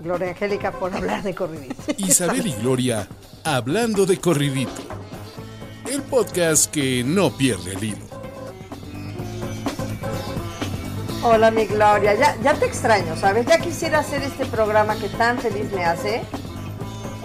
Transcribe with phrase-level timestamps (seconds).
[0.00, 1.74] Gloria Angélica, por hablar de corridito.
[1.98, 3.08] Isabel y Gloria
[3.44, 4.82] hablando de corridito.
[5.90, 8.08] El podcast que no pierde el hilo.
[11.22, 12.14] Hola, mi Gloria.
[12.14, 13.46] Ya, ya te extraño, ¿sabes?
[13.46, 16.22] Ya quisiera hacer este programa que tan feliz me hace.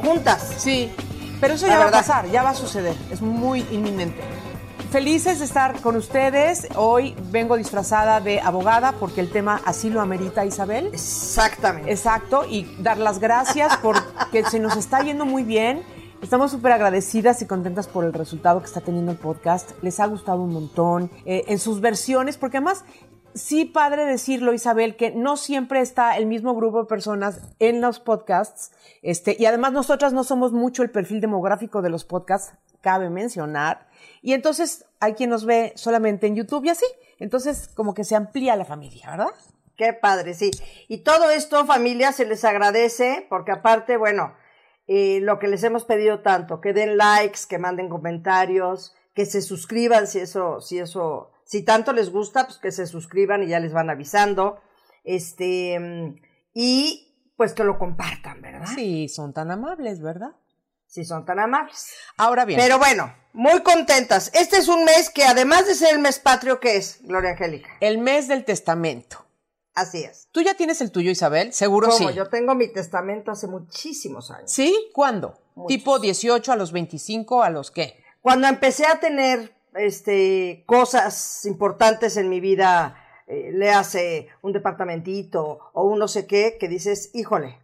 [0.01, 0.55] Juntas.
[0.57, 0.91] Sí,
[1.39, 2.95] pero eso La ya va a pasar, ya va a suceder.
[3.11, 4.21] Es muy inminente.
[4.93, 6.67] Felices de estar con ustedes.
[6.75, 10.91] Hoy vengo disfrazada de abogada porque el tema así lo amerita Isabel.
[10.93, 11.89] Exactamente.
[11.89, 15.81] Exacto, y dar las gracias porque se nos está yendo muy bien.
[16.21, 19.71] Estamos súper agradecidas y contentas por el resultado que está teniendo el podcast.
[19.81, 22.85] Les ha gustado un montón eh, en sus versiones, porque además,
[23.33, 27.99] sí, padre decirlo, Isabel, que no siempre está el mismo grupo de personas en los
[27.99, 28.71] podcasts.
[29.01, 33.87] Este, y además, nosotras no somos mucho el perfil demográfico de los podcasts, cabe mencionar.
[34.23, 36.85] Y entonces hay quien nos ve solamente en YouTube y así.
[37.19, 39.33] Entonces, como que se amplía la familia, ¿verdad?
[39.75, 40.49] Qué padre, sí.
[40.87, 44.33] Y todo esto, familia, se les agradece, porque aparte, bueno,
[44.87, 49.41] eh, lo que les hemos pedido tanto, que den likes, que manden comentarios, que se
[49.41, 53.59] suscriban si eso, si eso, si tanto les gusta, pues que se suscriban y ya
[53.59, 54.61] les van avisando.
[55.03, 55.77] Este,
[56.53, 58.67] y pues que lo compartan, ¿verdad?
[58.73, 60.31] Sí, son tan amables, ¿verdad?
[60.93, 61.87] Si son tan amables.
[62.17, 62.59] Ahora bien.
[62.59, 64.29] Pero bueno, muy contentas.
[64.35, 67.67] Este es un mes que además de ser el mes patrio, ¿qué es, Gloria Angélica?
[67.79, 69.25] El mes del testamento.
[69.73, 70.27] Así es.
[70.31, 71.51] ¿Tú ya tienes el tuyo, Isabel?
[71.51, 72.13] Seguro Como sí.
[72.13, 74.51] yo tengo mi testamento hace muchísimos años.
[74.51, 74.91] ¿Sí?
[74.93, 75.39] ¿Cuándo?
[75.67, 77.97] ¿Tipo 18 a los 25 a los qué?
[78.21, 85.71] Cuando empecé a tener este cosas importantes en mi vida, eh, le hace un departamentito
[85.73, 87.57] o un no sé qué, que dices, híjole,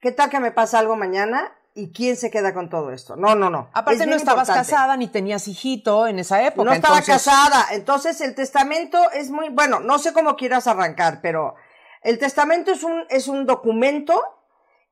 [0.00, 1.56] ¿qué tal que me pasa algo mañana?
[1.74, 3.16] ¿Y quién se queda con todo esto?
[3.16, 3.70] No, no, no.
[3.72, 4.70] Aparte Es no estabas importante.
[4.70, 6.64] casada ni tenías hijito en esa época.
[6.68, 7.66] No estaba entonces- casada.
[7.72, 11.54] Entonces el testamento es muy, bueno, no sé cómo quieras arrancar, pero
[12.02, 14.20] el testamento es un, es un documento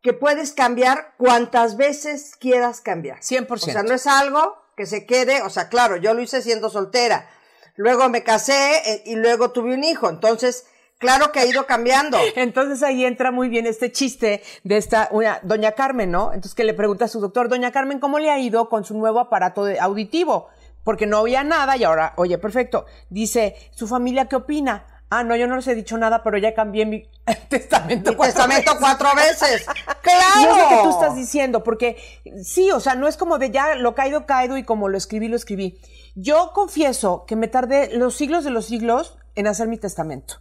[0.03, 3.19] que puedes cambiar cuantas veces quieras cambiar.
[3.21, 3.53] 100%.
[3.53, 6.71] O sea, no es algo que se quede, o sea, claro, yo lo hice siendo
[6.71, 7.29] soltera.
[7.77, 10.09] Luego me casé eh, y luego tuve un hijo.
[10.09, 10.65] Entonces,
[11.01, 12.17] claro que ha ido cambiando.
[12.37, 16.29] Entonces ahí entra muy bien este chiste de esta, una, doña Carmen, ¿no?
[16.33, 18.97] Entonces que le pregunta a su doctor, doña Carmen, ¿cómo le ha ido con su
[18.97, 20.47] nuevo aparato de- auditivo?
[20.85, 22.87] Porque no oía nada y ahora, oye, perfecto.
[23.09, 24.87] Dice, ¿su familia qué opina?
[25.13, 27.11] Ah, no, yo no les he dicho nada, pero ya cambié mi
[27.49, 28.11] testamento.
[28.13, 28.81] Mi cuatro testamento veces.
[28.81, 29.67] cuatro veces.
[30.01, 30.57] Y ¡Claro!
[30.57, 31.97] es lo que tú estás diciendo, porque
[32.43, 35.29] sí, o sea, no es como de ya lo caído, caído y como lo escribí,
[35.29, 35.79] lo escribí.
[36.15, 40.37] Yo confieso que me tardé los siglos de los siglos en hacer mi testamento.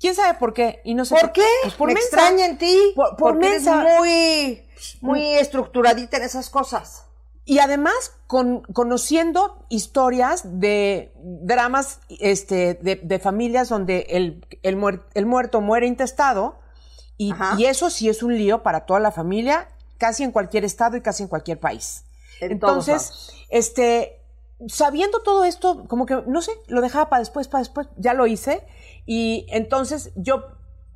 [0.00, 0.80] ¿Quién sabe por qué?
[0.84, 1.46] Y no sé ¿Por qué?
[1.62, 2.08] Pues por me mensa.
[2.08, 2.92] extraña en ti.
[2.94, 3.98] Por, por porque eres mensa.
[3.98, 4.62] muy,
[5.00, 7.06] muy estructuradita en esas cosas.
[7.46, 15.02] Y además, con, conociendo historias de dramas este, de, de familias donde el, el, muer-
[15.12, 16.58] el muerto muere intestado,
[17.16, 17.32] y,
[17.64, 19.68] eso sí es un lío para toda la familia,
[19.98, 22.04] casi en cualquier estado y casi en cualquier país.
[22.40, 24.20] En Entonces, este,
[24.66, 28.26] sabiendo todo esto, como que, no sé, lo dejaba para después, para después, ya lo
[28.26, 28.66] hice,
[29.06, 30.44] y entonces yo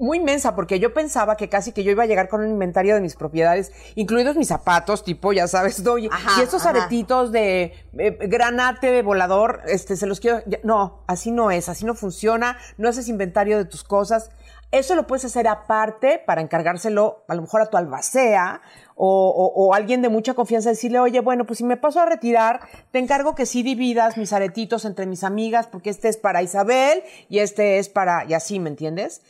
[0.00, 2.94] muy mensa, porque yo pensaba que casi que yo iba a llegar con un inventario
[2.94, 5.98] de mis propiedades, incluidos mis zapatos, tipo, ya sabes, ¿no?
[5.98, 6.70] Y, Ajá, y estos ajá.
[6.70, 11.68] aretitos de eh, granate de volador, este, se los quiero, ya- no, así no es,
[11.68, 14.30] así no funciona, no haces inventario de tus cosas.
[14.70, 18.60] Eso lo puedes hacer aparte para encargárselo a lo mejor a tu albacea
[18.98, 22.04] o, o- o alguien de mucha confianza, decirle, oye, bueno, pues si me paso a
[22.06, 22.60] retirar,
[22.92, 27.03] te encargo que sí dividas mis aretitos entre mis amigas, porque este es para Isabel
[27.28, 29.22] y este es para, y así, ¿me entiendes?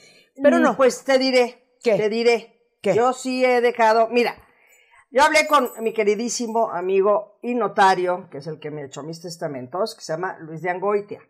[0.43, 0.77] Pero Mm, no.
[0.77, 1.63] Pues te diré.
[1.83, 1.95] ¿Qué?
[1.97, 2.63] Te diré.
[2.81, 2.95] ¿Qué?
[2.95, 4.09] Yo sí he dejado.
[4.09, 4.35] Mira,
[5.11, 9.21] yo hablé con mi queridísimo amigo y notario, que es el que me echó mis
[9.21, 11.21] testamentos, que se llama Luis de Angoitia.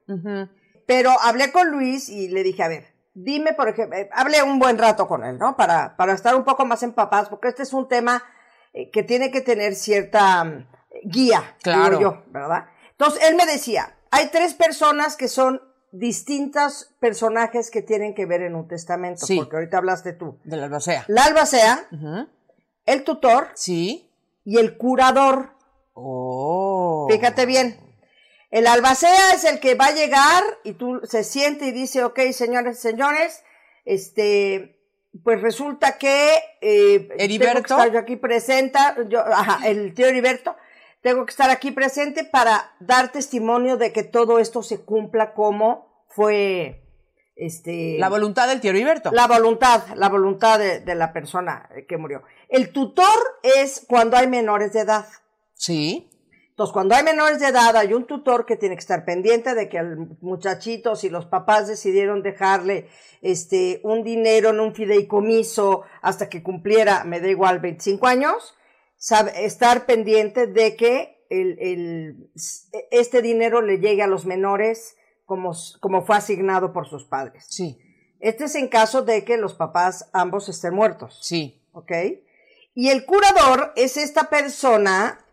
[0.87, 2.87] Pero hablé con Luis y le dije, a ver,
[3.25, 5.56] dime, por ejemplo, eh, hablé un buen rato con él, ¿no?
[5.56, 8.23] Para, para estar un poco más empapados, porque este es un tema
[8.73, 10.67] eh, que tiene que tener cierta mm,
[11.05, 11.99] guía, Claro.
[11.99, 12.67] digo yo, ¿verdad?
[12.91, 15.62] Entonces, él me decía, hay tres personas que son
[15.93, 19.38] distintos personajes que tienen que ver en un testamento, Sí.
[19.38, 20.38] porque ahorita hablaste tú.
[20.44, 21.05] De la albacea.
[21.09, 21.88] La albacea,
[22.85, 24.11] el tutor Sí.
[24.44, 25.50] y el curador.
[25.94, 27.06] Oh.
[27.11, 27.81] Fíjate bien.
[28.50, 32.19] El albacea es el que va a llegar y tú se siente y dice, ok,
[32.33, 33.43] señores, señores,
[33.85, 34.81] este,
[35.23, 37.53] pues resulta que eh, Heriberto.
[37.53, 40.56] tengo que estar yo aquí presenta, yo, ajá, el tío Heriberto,
[41.03, 46.05] tengo que estar aquí presente para dar testimonio de que todo esto se cumpla como
[46.09, 46.83] fue
[47.37, 49.11] este La voluntad del tío Heriberto.
[49.12, 52.23] la voluntad, la voluntad de, de la persona que murió.
[52.49, 55.06] El tutor es cuando hay menores de edad.
[55.55, 56.11] Sí.
[56.58, 59.69] Entonces, cuando hay menores de edad, hay un tutor que tiene que estar pendiente de
[59.69, 62.88] que al muchachito, si los papás decidieron dejarle
[63.22, 68.56] este un dinero en un fideicomiso hasta que cumpliera, me da igual, 25 años,
[68.96, 72.31] sabe, estar pendiente de que el, el-
[72.90, 74.96] este dinero le llegue a los menores
[75.26, 77.46] como, como fue asignado por sus padres.
[77.49, 77.78] Sí.
[78.19, 81.20] Este es en caso de que los papás ambos estén muertos.
[81.22, 81.62] Sí.
[81.70, 81.93] ¿ok?
[82.75, 85.25] Y el curador es esta persona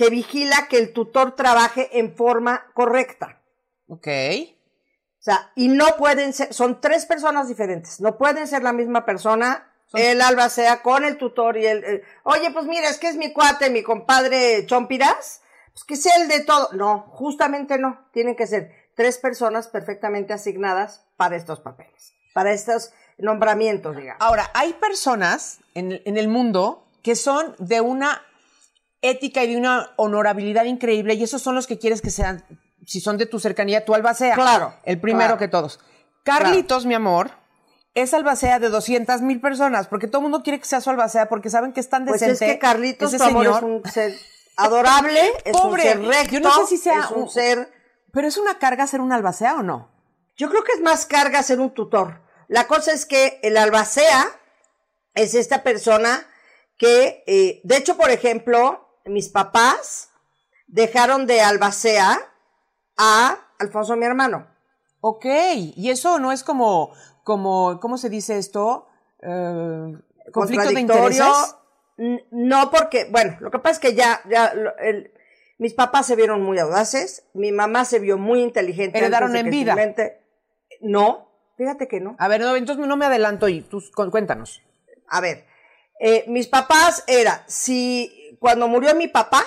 [0.00, 3.38] que vigila que el tutor trabaje en forma correcta.
[3.86, 4.06] Ok.
[4.06, 9.04] O sea, y no pueden ser, son tres personas diferentes, no pueden ser la misma
[9.04, 13.16] persona, el albacea con el tutor y el, el- oye, pues mira, es que es
[13.16, 15.42] mi cuate, mi compadre Chompiras,
[15.74, 16.70] pues que sea el de todo.
[16.72, 22.94] No, justamente no, tienen que ser tres personas perfectamente asignadas para estos papeles, para estos
[23.18, 24.22] nombramientos, digamos.
[24.26, 28.22] Ahora, hay personas en, en el mundo que son de una
[29.02, 32.44] ética y de una honorabilidad increíble y esos son los que quieres que sean,
[32.86, 34.34] si son de tu cercanía, tu albacea.
[34.34, 35.38] Claro, El primero claro.
[35.38, 35.80] que todos.
[36.22, 37.30] Carlitos, mi amor,
[37.94, 41.28] es albacea de 200 mil personas porque todo el mundo quiere que sea su albacea
[41.28, 42.46] porque saben que es tan Pues decente.
[42.46, 43.56] es que Carlitos, ese señor.
[43.56, 44.14] es un ser
[44.56, 47.72] adorable, es Pobre, un ser recto, yo no sé si sea es un un- ser...
[48.12, 49.88] Pero es una carga ser un albacea o no?
[50.36, 52.22] Yo creo que es más carga ser un tutor.
[52.48, 54.26] La cosa es que el albacea
[55.14, 56.26] es esta persona
[56.76, 60.10] que, eh, de hecho, por ejemplo, mis papás
[60.66, 62.18] dejaron de albacea
[62.96, 64.46] a Alfonso, mi hermano.
[65.00, 65.24] Ok,
[65.76, 66.92] y eso no es como,
[67.24, 68.86] como, ¿cómo se dice esto?
[69.22, 69.94] Eh,
[70.32, 71.56] conflicto de intereses.
[72.30, 75.12] No, porque, bueno, lo que pasa es que ya, ya, el-
[75.58, 78.98] mis papás se vieron muy audaces, mi mamá se vio muy inteligente.
[78.98, 79.74] Heredaron en vida.
[80.80, 81.28] No,
[81.58, 82.16] fíjate que no.
[82.18, 84.62] A ver, no, entonces no me adelanto y tú cu- cuéntanos.
[85.08, 85.44] A ver,
[85.98, 89.44] eh, mis papás era, si cuando murió mi papá,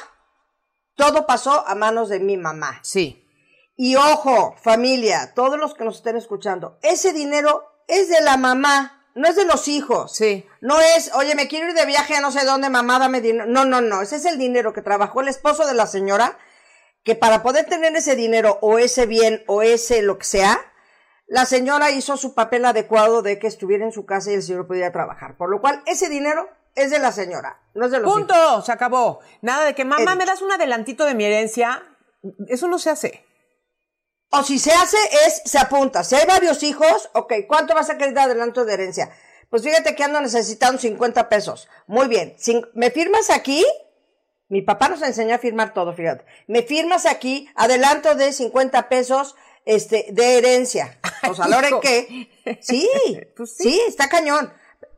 [0.96, 2.80] todo pasó a manos de mi mamá.
[2.84, 3.28] Sí.
[3.76, 9.08] Y ojo, familia, todos los que nos estén escuchando, ese dinero es de la mamá,
[9.16, 10.16] no es de los hijos.
[10.16, 10.46] Sí.
[10.62, 13.46] No es, oye, me quiero ir de viaje a no sé dónde, mamá, dame dinero.
[13.48, 16.38] No, no, no, ese es el dinero que trabajó el esposo de la señora,
[17.04, 20.60] que para poder tener ese dinero o ese bien o ese lo que sea,
[21.28, 24.68] la señora hizo su papel adecuado de que estuviera en su casa y el señor
[24.68, 25.36] pudiera trabajar.
[25.36, 28.20] Por lo cual, ese dinero es de la señora, no es de los hijos.
[28.20, 29.20] Punto, se acabó.
[29.42, 31.84] Nada de que mamá me das un adelantito de mi herencia.
[32.48, 33.26] Eso no se hace.
[34.32, 34.98] O si se hace
[35.28, 36.04] es, se apunta.
[36.04, 39.12] Si hay varios hijos, ok, ¿cuánto vas a querer de adelanto de herencia?
[39.50, 41.70] Pues fíjate que ando necesitando 50 pesos.
[41.86, 42.36] Muy bien.
[42.74, 43.64] ¿Me firmas aquí?
[44.50, 46.26] Mi papá nos enseñó a firmar todo, fíjate.
[46.48, 49.36] Me firmas aquí, adelanto de 50 pesos,
[49.66, 51.00] este, de herencia.
[51.24, 51.80] Pues a la hora en hijo.
[51.80, 52.90] que, sí,
[53.38, 54.52] Pues sí, está cañón.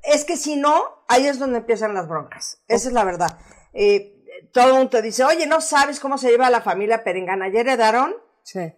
[0.07, 2.61] Es que si no, ahí es donde empiezan las broncas.
[2.67, 3.39] Esa es la verdad.
[3.73, 7.49] Eh, todo el mundo te dice, oye, no sabes cómo se lleva la familia Perengana.
[7.49, 8.15] ¿Ya heredaron?
[8.43, 8.73] Sí.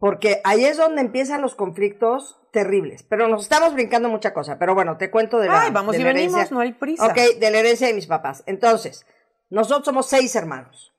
[0.00, 3.02] Porque ahí es donde empiezan los conflictos terribles.
[3.02, 4.58] Pero nos estamos brincando mucha cosa.
[4.58, 7.06] Pero bueno, te cuento de la, Ay, vamos de y la venimos, no hay prisa.
[7.06, 8.42] Ok, de la herencia de mis papás.
[8.46, 9.06] Entonces,
[9.50, 10.94] nosotros somos seis hermanos.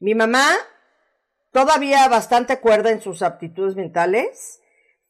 [0.00, 0.46] Mi mamá,
[1.52, 4.60] todavía bastante cuerda en sus aptitudes mentales,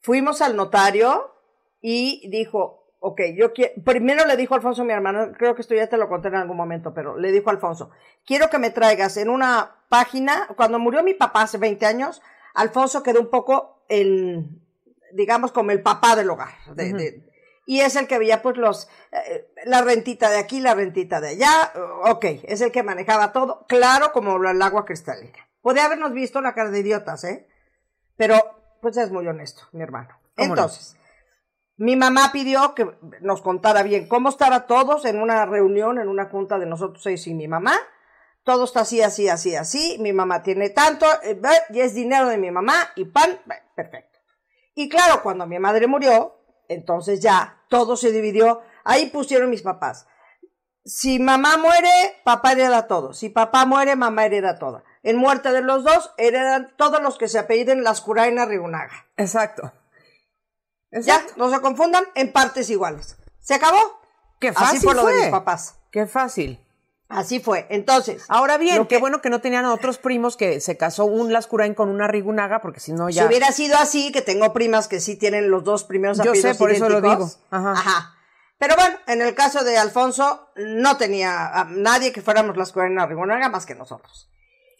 [0.01, 1.33] fuimos al notario
[1.81, 5.75] y dijo, ok, yo quiero, primero le dijo a Alfonso, mi hermano, creo que esto
[5.75, 7.91] ya te lo conté en algún momento, pero le dijo Alfonso,
[8.25, 12.21] quiero que me traigas en una página, cuando murió mi papá hace 20 años,
[12.53, 14.61] Alfonso quedó un poco en,
[15.13, 16.49] digamos, como el papá del hogar.
[16.73, 17.29] de- de-
[17.67, 21.29] y es el que veía, pues, los, eh, la rentita de aquí, la rentita de
[21.29, 21.73] allá.
[22.05, 23.65] Ok, es el que manejaba todo.
[23.67, 25.39] Claro, como el agua cristalina.
[25.61, 27.47] Podía habernos visto la cara de idiotas, ¿eh?
[28.17, 28.35] Pero,
[28.81, 30.09] pues, es muy honesto, mi hermano.
[30.35, 30.61] ¿Cómo no?
[31.77, 32.89] Mi mamá pidió que
[33.21, 37.27] nos contara bien cómo estaba todos en una reunión, en una junta de nosotros seis
[37.27, 37.73] y mi mamá.
[38.43, 39.97] Todo está así, así, así, así.
[39.99, 41.39] Mi mamá tiene tanto, eh,
[41.71, 43.39] y es dinero de mi mamá, y pan,
[43.75, 44.19] perfecto.
[44.75, 46.35] Y claro, cuando mi madre murió,
[46.67, 48.61] entonces ya todo se dividió.
[48.83, 50.07] Ahí pusieron mis papás.
[50.83, 51.89] Si mamá muere,
[52.23, 53.13] papá hereda todo.
[53.13, 54.83] Si papá muere, mamá hereda todo.
[55.01, 59.07] En muerte de los dos, heredan todos los que se apelliden Lascuraina Rigunaga.
[59.17, 59.73] Exacto.
[61.03, 63.17] Ya, no se confundan, en partes iguales.
[63.39, 63.99] ¿Se acabó?
[64.39, 65.75] Qué fácil Así fue lo de mis papás.
[65.91, 66.59] Qué fácil.
[67.07, 67.67] Así fue.
[67.69, 71.31] Entonces, Ahora bien, qué bueno que no tenían a otros primos que se casó un
[71.31, 73.21] Lascurain con una Rigunaga, porque si no ya.
[73.21, 76.29] si hubiera sido así, que tengo primas que sí tienen los dos primeros Yo sé,
[76.29, 77.29] apellidos por eso lo digo.
[77.51, 77.71] Ajá.
[77.73, 78.15] Ajá.
[78.57, 83.05] Pero bueno, en el caso de Alfonso, no tenía a nadie que fuéramos las Corena
[83.05, 84.29] Rigonaga más que nosotros.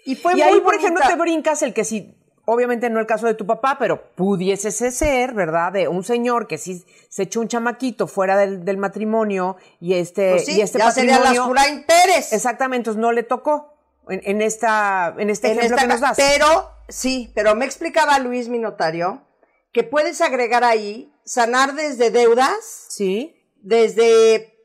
[0.06, 3.28] Y fue y ahí, por ejemplo, te brincas el que sí, obviamente no el caso
[3.28, 5.72] de tu papá, pero pudiese ser, ¿verdad?
[5.74, 10.50] De un señor que sí se echó un chamaquito fuera del, matrimonio y este, pues
[10.50, 12.34] y este ya sería Lascurain Pérez.
[12.34, 13.74] Exactamente, entonces no le tocó
[14.08, 16.18] en, esta, en este ejemplo que nos das.
[16.18, 19.24] Pero, sí, pero me explicaba Luis, mi notario,
[19.72, 22.88] que puedes agregar ahí sanar desde deudas.
[22.90, 23.42] Sí.
[23.62, 24.56] Desde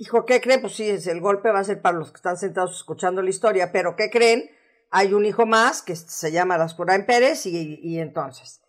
[0.00, 0.62] Hijo, ¿qué creen?
[0.62, 3.70] Pues sí, el golpe va a ser para los que están sentados escuchando la historia,
[3.70, 4.50] pero ¿qué creen?
[4.90, 8.60] Hay un hijo más que se llama Lascurain Pérez y, y entonces.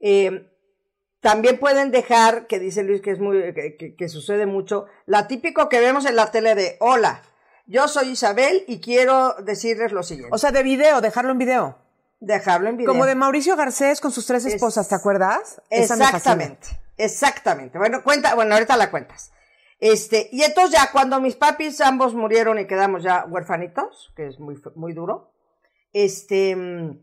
[0.00, 0.50] Eh,
[1.24, 5.70] también pueden dejar, que dice Luis que es muy, que, que, sucede mucho, la típico
[5.70, 7.22] que vemos en la tele de hola,
[7.66, 10.34] yo soy Isabel y quiero decirles lo siguiente.
[10.34, 11.78] O sea, de video, dejarlo en video.
[12.20, 12.92] Dejarlo en video.
[12.92, 15.62] Como de Mauricio Garcés con sus tres esposas, ¿te acuerdas?
[15.70, 17.78] exactamente, exactamente.
[17.78, 19.32] Bueno, cuenta, bueno, ahorita la cuentas.
[19.80, 24.38] Este, y entonces ya cuando mis papis ambos murieron y quedamos ya huérfanitos, que es
[24.38, 25.33] muy, muy duro,
[25.94, 27.00] este, mm,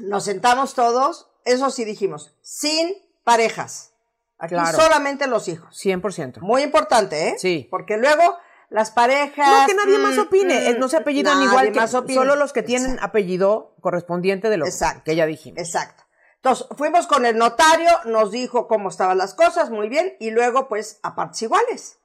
[0.00, 2.94] nos sentamos todos, eso sí dijimos, sin
[3.24, 3.94] parejas.
[4.38, 5.74] Aquí solamente los hijos.
[5.80, 6.40] 100%.
[6.40, 7.34] Muy importante, ¿eh?
[7.38, 7.68] Sí.
[7.70, 8.36] Porque luego
[8.70, 9.48] las parejas.
[9.48, 10.68] No, que nadie más mm, opine.
[10.68, 14.66] Eh, no se apellidan igual que solo los que tienen apellido correspondiente de lo
[15.04, 15.58] que ya dijimos.
[15.58, 16.02] Exacto.
[16.36, 20.68] Entonces, fuimos con el notario, nos dijo cómo estaban las cosas, muy bien, y luego,
[20.68, 22.00] pues, a partes iguales.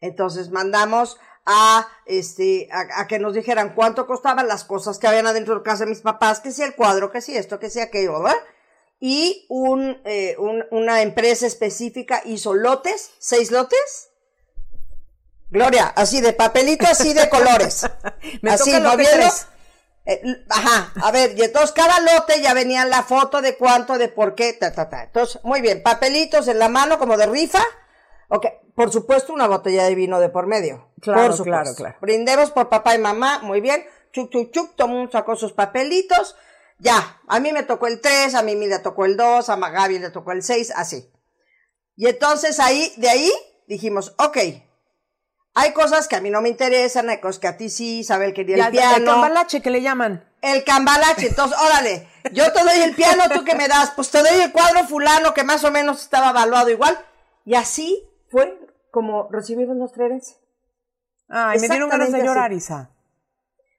[0.00, 5.56] Entonces, mandamos a, este, a, que nos dijeran cuánto costaban las cosas que habían adentro
[5.56, 8.22] de casa de mis papás, que si el cuadro, que si esto, que si aquello,
[8.22, 8.38] ¿verdad?
[9.00, 14.10] Y un, eh, un, una empresa específica hizo lotes, seis lotes,
[15.50, 17.86] Gloria, así de papelito, así de colores.
[18.42, 18.96] Me así, toca
[20.06, 24.08] eh, ajá, a ver, y entonces cada lote ya venía la foto de cuánto, de
[24.08, 25.04] por qué, ta, ta, ta.
[25.04, 27.62] Entonces, muy bien, papelitos en la mano como de rifa.
[28.34, 30.90] Ok, por supuesto una botella de vino de por medio.
[31.00, 31.96] Claro, claro, claro.
[32.00, 33.86] Brindemos por papá y mamá, muy bien.
[34.12, 36.34] Chuc, chuc, chuc, tomó, sacó sus papelitos.
[36.80, 40.00] Ya, a mí me tocó el 3, a mí le tocó el 2, a Magabi
[40.00, 41.12] le tocó el 6, así.
[41.94, 43.30] Y entonces ahí, de ahí,
[43.68, 44.38] dijimos, ok,
[45.54, 48.34] hay cosas que a mí no me interesan, hay cosas que a ti sí, Isabel
[48.34, 48.96] quería el piano.
[48.96, 50.28] El cambalache que le llaman.
[50.42, 54.18] El cambalache, entonces, órale, yo te doy el piano, tú que me das, pues te
[54.18, 56.98] doy el cuadro fulano que más o menos estaba evaluado igual.
[57.44, 58.58] Y así fue
[58.90, 60.36] como recibimos nuestra herencia.
[61.28, 62.90] Ay, me dieron ganas de llorar, Isa.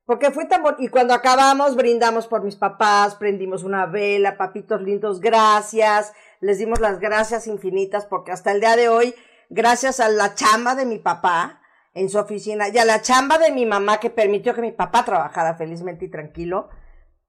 [0.06, 0.82] Porque fue tan bonito.
[0.82, 6.14] Y cuando acabamos, brindamos por mis papás, prendimos una vela, papitos lindos, gracias.
[6.40, 9.14] Les dimos las gracias infinitas porque hasta el día de hoy,
[9.50, 11.60] gracias a la chamba de mi papá,
[11.94, 15.04] en su oficina y a la chamba de mi mamá que permitió que mi papá
[15.04, 16.70] trabajara felizmente y tranquilo.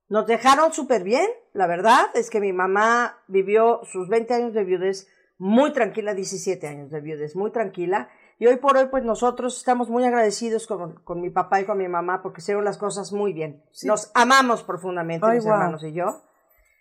[0.09, 4.63] Nos dejaron súper bien, la verdad es que mi mamá vivió sus 20 años de
[4.63, 8.09] viudez muy tranquila, 17 años de viudez, muy tranquila.
[8.39, 11.79] Y hoy por hoy, pues nosotros estamos muy agradecidos con, con mi papá y con
[11.79, 13.63] mi mamá porque hicieron las cosas muy bien.
[13.85, 16.23] Nos amamos profundamente, mis hermanos y yo,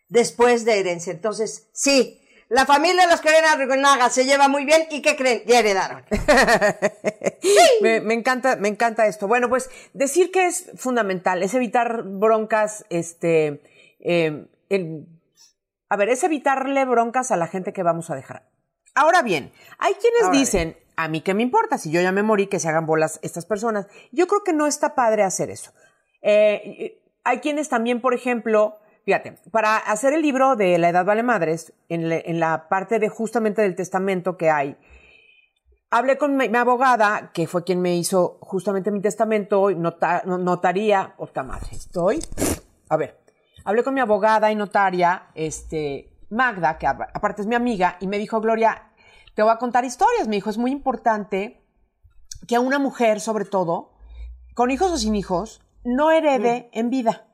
[0.10, 1.14] después de herencia.
[1.14, 5.44] Entonces, sí, la familia de los Carena Rigonaga se lleva muy bien y ¿qué creen?
[5.48, 6.04] Ya heredaron.
[7.82, 9.28] me, encanta, me encanta esto.
[9.28, 13.62] Bueno, pues decir que es fundamental, es evitar broncas, este,
[14.00, 14.46] eh,
[15.90, 18.50] a ver, es evitarle broncas a la gente que vamos a dejar.
[18.94, 22.48] Ahora bien, hay quienes dicen, a mí qué me importa, si yo ya me morí,
[22.48, 23.88] que se hagan bolas estas personas.
[24.12, 25.74] Yo creo que no está padre hacer eso.
[26.22, 31.22] Eh, hay quienes también, por ejemplo, Fíjate, para hacer el libro de La Edad Vale
[31.22, 34.78] Madres, en, la parte de justamente del testamento que hay,
[35.92, 41.68] hablé con mi, abogada, que fue quien me hizo justamente mi testamento, notaría, otra madre,
[41.74, 42.20] estoy,
[42.90, 43.20] a ver,
[43.66, 48.18] hablé con mi abogada y notaria, este, Magda, que aparte es mi amiga, y me
[48.18, 48.92] dijo, Gloria,
[49.34, 50.28] te voy a contar historias.
[50.28, 51.62] Me dijo, es muy importante
[52.48, 53.92] que a una mujer, sobre todo,
[54.54, 56.80] con hijos o sin hijos, no herede mm.
[56.80, 57.28] en vida.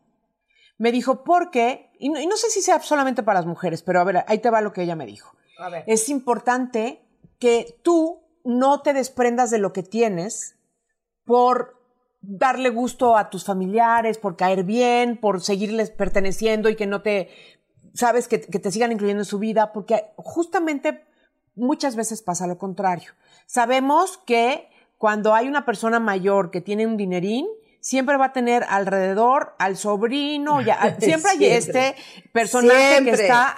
[0.77, 4.00] Me dijo, porque, y no, y no, sé si sea solamente para las mujeres, pero
[4.00, 5.35] a ver, ahí te va lo que ella me dijo.
[5.59, 5.83] A ver.
[5.85, 7.05] Es importante
[7.38, 10.55] que tú no te desprendas de lo que tienes
[11.23, 11.80] por
[12.22, 17.30] darle gusto a tus familiares, por caer bien, por seguirles perteneciendo y que no te,
[17.94, 21.04] sabes, que, que te sigan incluyendo en su vida, porque justamente
[21.56, 23.12] muchas veces pasa lo contrario.
[23.48, 27.48] Sabemos que cuando hay una persona mayor que tiene un dinerín,
[27.80, 31.96] siempre va a tener alrededor al sobrino, ya, siempre hay este
[32.32, 33.58] personaje que está...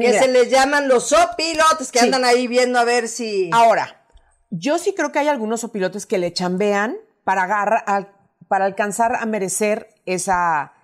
[0.00, 3.50] que se les llaman los sopilotes que andan ahí viendo a ver si...
[3.52, 4.06] Ahora,
[4.50, 8.12] yo sí creo que hay algunos sopilotes que le chambean para, agarrar,
[8.46, 10.74] para alcanzar a merecer esa...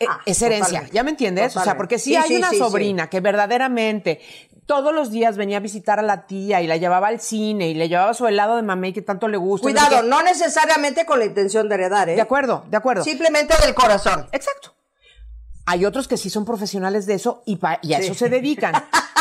[0.00, 1.54] E, ah, esa herencia, ¿ya me entiendes?
[1.56, 4.20] O sea, porque si hay una sobrina que verdaderamente
[4.64, 7.74] todos los días venía a visitar a la tía y la llevaba al cine y
[7.74, 9.68] le llevaba su helado de mamey que tanto le gusta.
[9.68, 12.14] no sé Cuidado, no necesariamente con la intención de heredar, ¿eh?
[12.14, 13.04] De acuerdo, de acuerdo.
[13.04, 14.26] Simplemente del corazón.
[14.32, 14.72] Exacto.
[15.66, 18.04] Hay otros que sí son profesionales de eso y, y a Sí.
[18.04, 18.72] eso se dedican.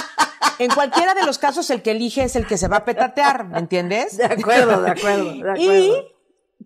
[0.60, 3.46] En cualquiera de los casos, el que elige es el que se va a petatear,
[3.46, 4.18] ¿me entiendes?
[4.18, 5.56] De acuerdo, de acuerdo, de acuerdo.
[5.58, 6.17] Y,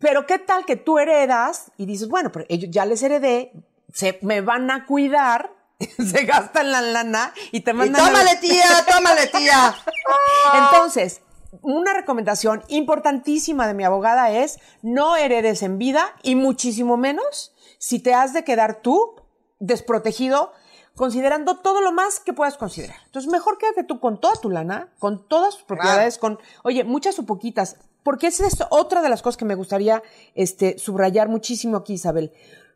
[0.01, 3.53] pero ¿qué tal que tú heredas y dices, bueno, pero ellos ya les heredé,
[3.93, 5.53] se me van a cuidar,
[5.97, 9.75] se gastan la lana y te Y mandan a- tómale, tía, tómale, tía.
[10.53, 11.21] Entonces,
[11.61, 17.99] una recomendación importantísima de mi abogada es no heredes en vida y muchísimo menos si
[17.99, 19.15] te has de quedar tú
[19.59, 20.53] desprotegido
[20.95, 22.97] considerando todo lo más que puedas considerar.
[23.05, 27.17] Entonces, mejor quédate tú con toda tu lana, con todas tus propiedades, con, oye, muchas
[27.19, 30.01] o poquitas, porque esa es otra de las cosas que me gustaría
[30.35, 32.31] este, subrayar muchísimo aquí, Isabel.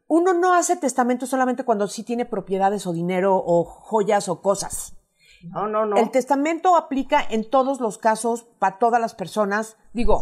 [0.07, 4.93] Uno no hace testamento solamente cuando sí tiene propiedades o dinero o joyas o cosas.
[5.43, 5.97] No, no, no.
[5.97, 10.21] El testamento aplica en todos los casos, para todas las personas, digo,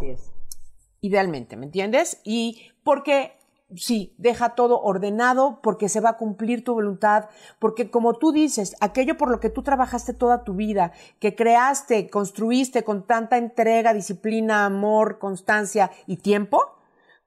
[1.02, 2.22] idealmente, ¿me entiendes?
[2.24, 3.38] Y porque,
[3.76, 8.76] sí, deja todo ordenado, porque se va a cumplir tu voluntad, porque como tú dices,
[8.82, 13.94] aquello por lo que tú trabajaste toda tu vida, que creaste, construiste con tanta entrega,
[13.94, 16.76] disciplina, amor, constancia y tiempo,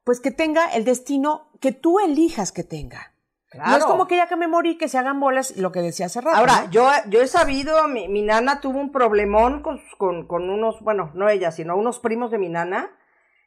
[0.04, 3.12] pues que tenga el destino que tú elijas que tenga.
[3.54, 3.86] No es Claro.
[3.86, 6.36] como que ya que me morí, que se hagan bolas, lo que decía hace rato.
[6.36, 6.70] Ahora, ¿no?
[6.70, 11.10] yo, yo he sabido, mi, mi nana tuvo un problemón con, con, con unos, bueno,
[11.14, 12.90] no ella, sino unos primos de mi nana.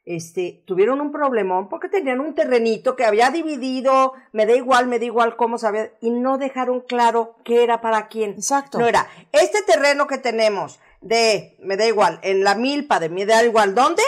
[0.04, 4.98] Este, tuvieron un problemón porque tenían un terrenito que había dividido, me da igual, me
[4.98, 8.30] da igual cómo sabía, y no dejaron claro qué era para quién.
[8.32, 8.78] Exacto.
[8.78, 13.26] No era, este terreno que tenemos de, me da igual, en la milpa de me
[13.26, 14.02] da igual dónde,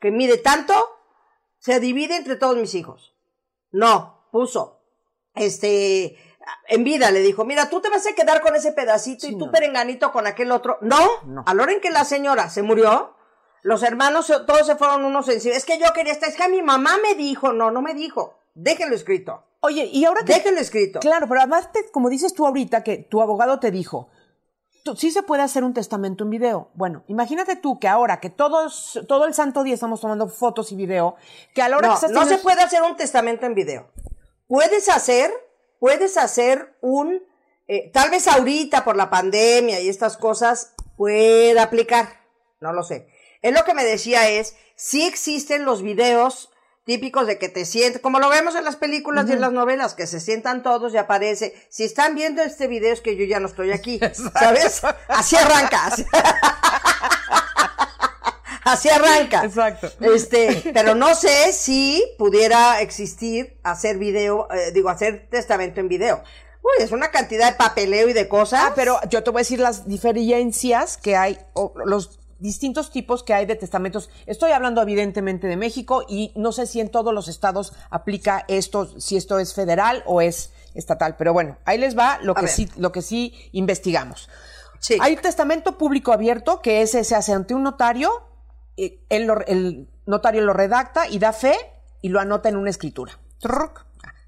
[0.00, 0.74] que mide tanto,
[1.58, 3.16] se divide entre todos mis hijos.
[3.70, 4.82] No, puso,
[5.34, 6.16] este,
[6.68, 9.50] en vida le dijo, mira, tú te vas a quedar con ese pedacito y tú
[9.50, 10.78] perenganito con aquel otro.
[10.80, 10.98] No,
[11.44, 13.15] a la hora en que la señora se murió,
[13.62, 15.54] los hermanos se- todos se fueron unos encima.
[15.54, 18.38] Es que yo quería estar, es que mi mamá me dijo, no, no me dijo.
[18.54, 19.42] Déjenlo escrito.
[19.60, 20.34] Oye, y ahora que...
[20.34, 21.00] Déjenlo escrito.
[21.00, 24.08] Claro, pero además, te- como dices tú ahorita, que tu abogado te dijo,
[24.84, 26.70] tú- sí se puede hacer un testamento en video.
[26.74, 30.76] Bueno, imagínate tú que ahora que todos, todo el santo día estamos tomando fotos y
[30.76, 31.16] video,
[31.54, 33.88] que a la hora No, que estás no se puede hacer un testamento en video.
[34.46, 35.32] Puedes hacer,
[35.80, 37.20] puedes hacer un,
[37.66, 42.08] eh, tal vez ahorita por la pandemia y estas cosas pueda aplicar,
[42.60, 43.08] no lo sé.
[43.46, 46.50] Él lo que me decía es, sí existen los videos
[46.84, 49.94] típicos de que te sientes, como lo vemos en las películas y en las novelas,
[49.94, 53.38] que se sientan todos y aparece, si están viendo este video es que yo ya
[53.38, 54.00] no estoy aquí,
[54.34, 54.82] ¿sabes?
[55.06, 55.86] Así arranca.
[55.86, 56.04] Así,
[58.64, 59.44] así arranca.
[59.44, 59.92] Exacto.
[60.00, 66.20] Este, pero no sé si pudiera existir hacer video, eh, digo, hacer testamento en video.
[66.62, 68.60] Uy, es una cantidad de papeleo y de cosas.
[68.64, 73.22] Ah, pero yo te voy a decir las diferencias que hay, o los distintos tipos
[73.22, 74.10] que hay de testamentos.
[74.26, 79.00] Estoy hablando evidentemente de México y no sé si en todos los estados aplica esto,
[79.00, 81.16] si esto es federal o es estatal.
[81.16, 82.50] Pero bueno, ahí les va lo A que ver.
[82.50, 84.28] sí, lo que sí investigamos.
[84.78, 84.98] Sí.
[85.00, 88.10] Hay testamento público abierto, que ese se hace ante un notario,
[88.76, 91.54] él lo- el notario lo redacta y da fe
[92.02, 93.18] y lo anota en una escritura.
[93.40, 93.86] Truc.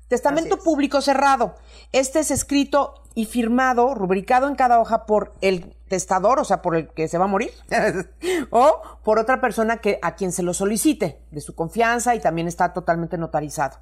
[0.09, 0.63] Testamento es.
[0.63, 1.57] público cerrado.
[1.93, 6.77] Este es escrito y firmado, rubricado en cada hoja por el testador, o sea, por
[6.77, 7.51] el que se va a morir,
[8.51, 12.49] o por otra persona que a quien se lo solicite, de su confianza y también
[12.49, 13.79] está totalmente notarizado.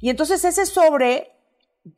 [0.00, 1.32] Y entonces ese sobre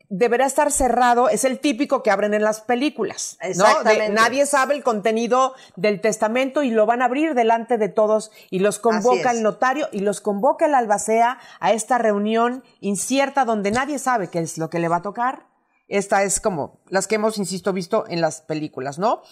[0.08, 3.84] deberá estar cerrado, es el típico que abren en las películas, ¿no?
[3.84, 8.30] De nadie sabe el contenido del testamento y lo van a abrir delante de todos
[8.50, 13.70] y los convoca el notario y los convoca el albacea a esta reunión incierta donde
[13.70, 15.46] nadie sabe qué es lo que le va a tocar.
[15.88, 19.22] Esta es como las que hemos, insisto, visto en las películas, ¿no?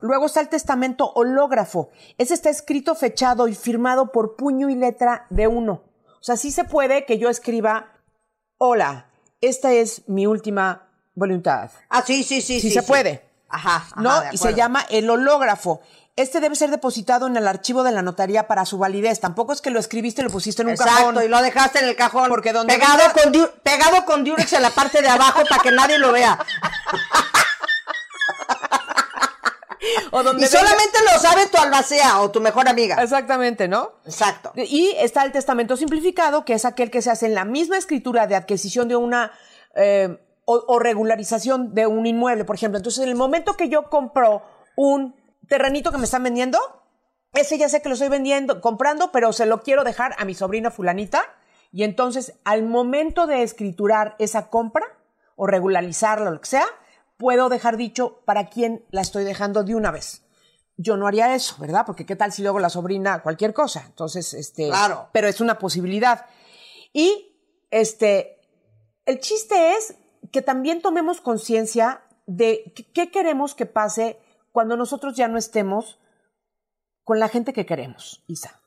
[0.00, 1.90] Luego está el testamento hológrafo.
[2.18, 5.82] Ese está escrito, fechado y firmado por puño y letra de uno.
[6.20, 7.92] O sea, sí se puede que yo escriba,
[8.58, 11.70] hola, esta es mi última voluntad.
[11.88, 12.60] Ah, sí, sí, sí.
[12.60, 13.27] Sí se puede.
[13.48, 13.76] Ajá.
[13.76, 14.22] ajá, ¿no?
[14.32, 15.80] Y se llama el hológrafo.
[16.16, 19.20] Este debe ser depositado en el archivo de la notaría para su validez.
[19.20, 21.22] Tampoco es que lo escribiste y lo pusiste en un Exacto, cajón.
[21.24, 22.28] y lo dejaste en el cajón.
[22.28, 25.70] Porque donde pegado, venga- con pegado con Durex en la parte de abajo para que
[25.70, 26.36] nadie lo vea.
[30.10, 32.96] O donde Y venga- solamente lo sabe tu albacea o tu mejor amiga.
[33.02, 33.92] Exactamente, ¿no?
[34.04, 34.52] Exacto.
[34.56, 38.26] Y está el testamento simplificado, que es aquel que se hace en la misma escritura
[38.26, 39.32] de adquisición de una
[39.76, 40.18] eh,
[40.50, 42.78] o, o regularización de un inmueble, por ejemplo.
[42.78, 44.40] Entonces, en el momento que yo compro
[44.76, 45.14] un
[45.46, 46.58] terrenito que me están vendiendo,
[47.34, 50.34] ese ya sé que lo estoy vendiendo, comprando, pero se lo quiero dejar a mi
[50.34, 51.20] sobrina fulanita.
[51.70, 54.86] Y entonces, al momento de escriturar esa compra
[55.36, 56.64] o regularizarla o lo que sea,
[57.18, 60.22] puedo dejar dicho para quién la estoy dejando de una vez.
[60.78, 61.82] Yo no haría eso, ¿verdad?
[61.84, 63.82] Porque qué tal si luego la sobrina cualquier cosa.
[63.86, 65.10] Entonces, este, Claro.
[65.12, 66.24] pero es una posibilidad.
[66.94, 67.36] Y
[67.70, 68.40] este,
[69.04, 69.94] el chiste es
[70.32, 74.18] que también tomemos conciencia de qué- queremos que pase
[74.52, 75.98] cuando nosotros ya no estemos
[77.04, 78.60] con la gente que queremos, Isa.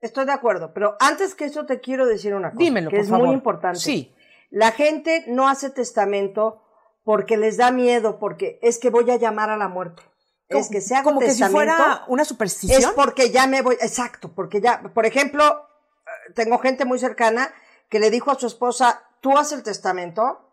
[0.00, 3.04] Estoy de acuerdo, pero antes que eso te quiero decir una cosa Dímelo, que por
[3.04, 3.26] es favor.
[3.26, 3.78] muy importante.
[3.80, 4.14] Sí.
[4.50, 6.62] La gente no hace testamento
[7.04, 10.02] porque les da miedo, porque es que voy a llamar a la muerte.
[10.48, 12.78] Es que se haga como que si fuera una superstición.
[12.78, 15.66] Es porque ya me voy, exacto, porque ya, por ejemplo,
[16.04, 17.50] eh, tengo gente muy cercana
[17.88, 20.51] que le dijo a su esposa, tú haz el testamento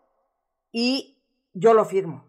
[0.72, 1.18] y
[1.52, 2.24] yo lo firmo.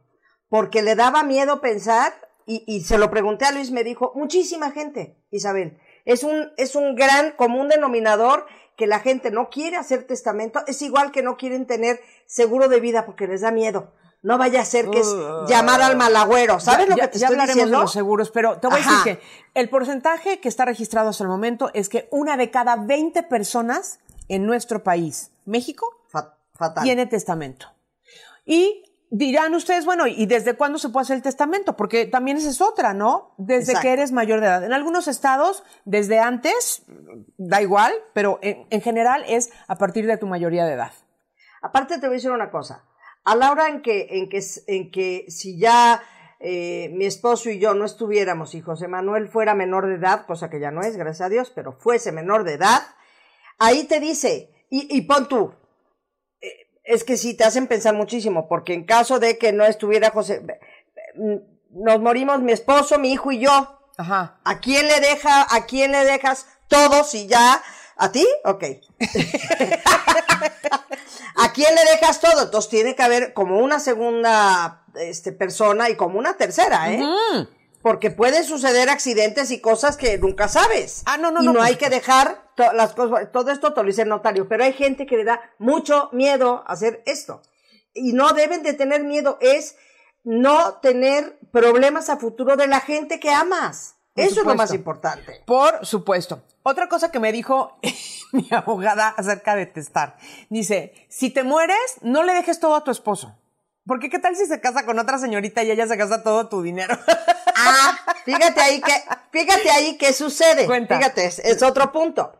[0.50, 2.14] Porque le daba miedo pensar,
[2.46, 5.78] y, y se lo pregunté a Luis, me dijo, muchísima gente, Isabel.
[6.06, 10.82] Es un, es un gran común denominador que la gente no quiere hacer testamento, es
[10.82, 13.94] igual que no quieren tener seguro de vida porque les da miedo.
[14.24, 15.08] No vaya a ser que es
[15.48, 16.60] llamar al malagüero.
[16.60, 17.78] ¿Sabes Ya- lo ya- que te ya estoy hablaremos diciendo?
[17.78, 19.20] de los seguros, pero te voy a decir que
[19.56, 24.00] el porcentaje que está registrado hasta el momento es que una de cada 20 personas
[24.28, 26.84] en nuestro país, México, Fa- fatal.
[26.84, 27.68] tiene testamento.
[28.46, 31.76] Y dirán ustedes, bueno, ¿y desde cuándo se puede hacer el testamento?
[31.76, 33.36] Porque también esa es otra, ¿no?
[33.38, 33.82] Desde Exacto.
[33.82, 34.64] que eres mayor de edad.
[34.64, 36.84] En algunos estados, desde antes,
[37.38, 40.94] da igual, pero en, en general es a partir de tu mayoría de edad.
[41.62, 42.86] Aparte te voy a decir una cosa.
[43.24, 46.02] A la hora en que, en que, en que si ya
[46.40, 50.50] eh, mi esposo y yo no estuviéramos y José Manuel fuera menor de edad, cosa
[50.50, 52.82] que ya no es, gracias a Dios, pero fuese menor de edad,
[53.60, 55.54] ahí te dice, y, y pon tú,
[56.84, 60.42] es que sí te hacen pensar muchísimo, porque en caso de que no estuviera José,
[61.70, 64.40] nos morimos mi esposo, mi hijo y yo, Ajá.
[64.44, 67.62] ¿A quién le deja, a quién le dejas todo si ya,
[67.98, 68.28] a ti?
[68.46, 68.64] Ok.
[71.36, 72.44] ¿A quién le dejas todo?
[72.44, 77.04] Entonces tiene que haber como una segunda este, persona y como una tercera, ¿eh?
[77.82, 81.02] Porque pueden suceder accidentes y cosas que nunca sabes.
[81.06, 83.82] Ah, no, no, y no, no hay que dejar to- las cosas, todo esto te
[83.82, 87.42] lo dice el notario, pero hay gente que le da mucho miedo hacer esto.
[87.94, 89.76] Y no deben de tener miedo, es
[90.24, 93.96] no tener problemas a futuro de la gente que amas.
[94.14, 95.42] Por Eso es lo más importante.
[95.48, 96.44] Por supuesto.
[96.64, 97.80] Otra cosa que me dijo
[98.34, 100.18] mi abogada acerca de testar.
[100.50, 103.36] Dice, si te mueres, no le dejes todo a tu esposo.
[103.88, 106.62] Porque qué tal si se casa con otra señorita y ella se gasta todo tu
[106.62, 106.96] dinero.
[107.70, 110.66] Ah, fíjate ahí que, fíjate ahí qué sucede.
[110.66, 110.98] Cuenta.
[110.98, 112.38] Fíjate, es, es otro punto.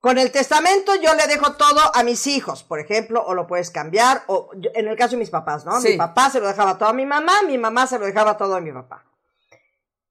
[0.00, 3.70] Con el testamento yo le dejo todo a mis hijos, por ejemplo, o lo puedes
[3.70, 5.80] cambiar, o yo- en el caso de mis papás, ¿no?
[5.80, 5.90] Sí.
[5.92, 8.54] Mi papá se lo dejaba todo a mi mamá, mi mamá se lo dejaba todo
[8.54, 9.04] a mi papá.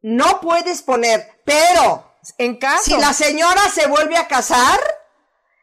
[0.02, 2.84] No puedes poner, pero en caso.
[2.86, 4.80] si la señora se vuelve a casar,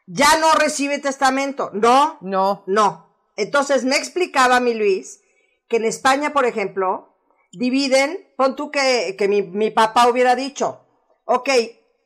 [0.07, 1.69] ya no recibe testamento.
[1.73, 2.63] No, No.
[2.67, 3.09] no.
[3.35, 5.21] Entonces me explicaba mi Luis
[5.67, 7.10] que en España, por ejemplo,
[7.51, 10.85] dividen, pon tú que, que mi, mi papá hubiera dicho,
[11.25, 11.49] ok,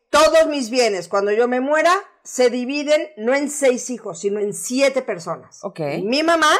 [0.09, 4.53] todos mis bienes cuando yo me muera se dividen no en seis hijos, sino en
[4.53, 5.63] siete personas.
[5.63, 5.79] Ok.
[6.03, 6.51] Mi mamá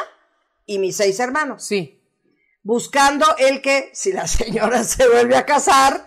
[0.64, 1.64] y mis seis hermanos.
[1.64, 2.02] Sí.
[2.62, 6.06] Buscando el que, si la señora se vuelve a casar,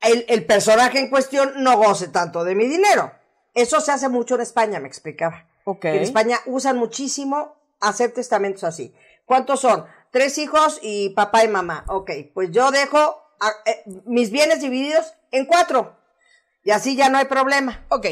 [0.00, 3.12] el, el personaje en cuestión no goce tanto de mi dinero.
[3.54, 5.48] Eso se hace mucho en España, me explicaba.
[5.64, 5.86] Ok.
[5.86, 8.94] En España usan muchísimo hacer testamentos así.
[9.24, 9.84] ¿Cuántos son?
[10.10, 11.84] Tres hijos y papá y mamá.
[11.88, 12.98] Ok, pues yo dejo
[13.40, 15.96] a- eh, mis bienes divididos en cuatro.
[16.64, 17.84] Y así ya no hay problema.
[17.88, 18.06] Ok.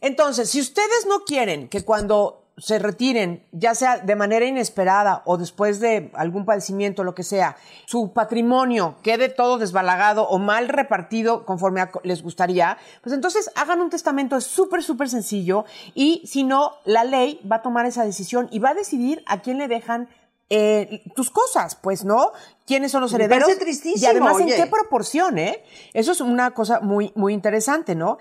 [0.00, 5.36] Entonces, si ustedes no quieren que cuando se retiren, ya sea de manera inesperada o
[5.36, 7.56] después de algún padecimiento, lo que sea,
[7.86, 13.90] su patrimonio quede todo desbalagado o mal repartido conforme les gustaría, pues entonces hagan un
[13.90, 18.48] testamento, es súper, súper sencillo y si no, la ley va a tomar esa decisión
[18.50, 20.08] y va a decidir a quién le dejan
[20.48, 22.32] eh, tus cosas, pues, ¿no?
[22.66, 23.44] ¿Quiénes son los Me herederos?
[23.48, 25.64] parece tristísimo, Y además, ¿en qué proporción, eh?
[25.92, 28.18] Eso es una cosa muy, muy interesante, ¿no?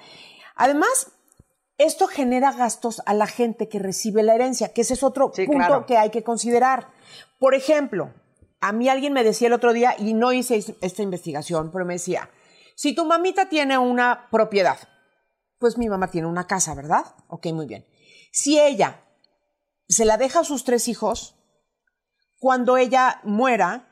[0.56, 1.12] Además,
[1.78, 5.46] esto genera gastos a la gente que recibe la herencia, que ese es otro Sí,
[5.46, 5.86] punto claro.
[5.86, 6.90] que hay que considerar.
[7.40, 8.14] Por ejemplo,
[8.62, 11.86] a mí alguien me decía el otro día, y no hice es- esta investigación, pero
[11.86, 12.30] me decía,
[12.76, 14.78] si tu mamita tiene una propiedad,
[15.60, 17.04] pues mi mamá tiene una casa, ¿verdad?
[17.28, 17.86] Ok, muy bien.
[18.32, 19.04] Si ella
[19.88, 21.36] se la deja a sus tres hijos,
[22.46, 23.88] cuando ella muera,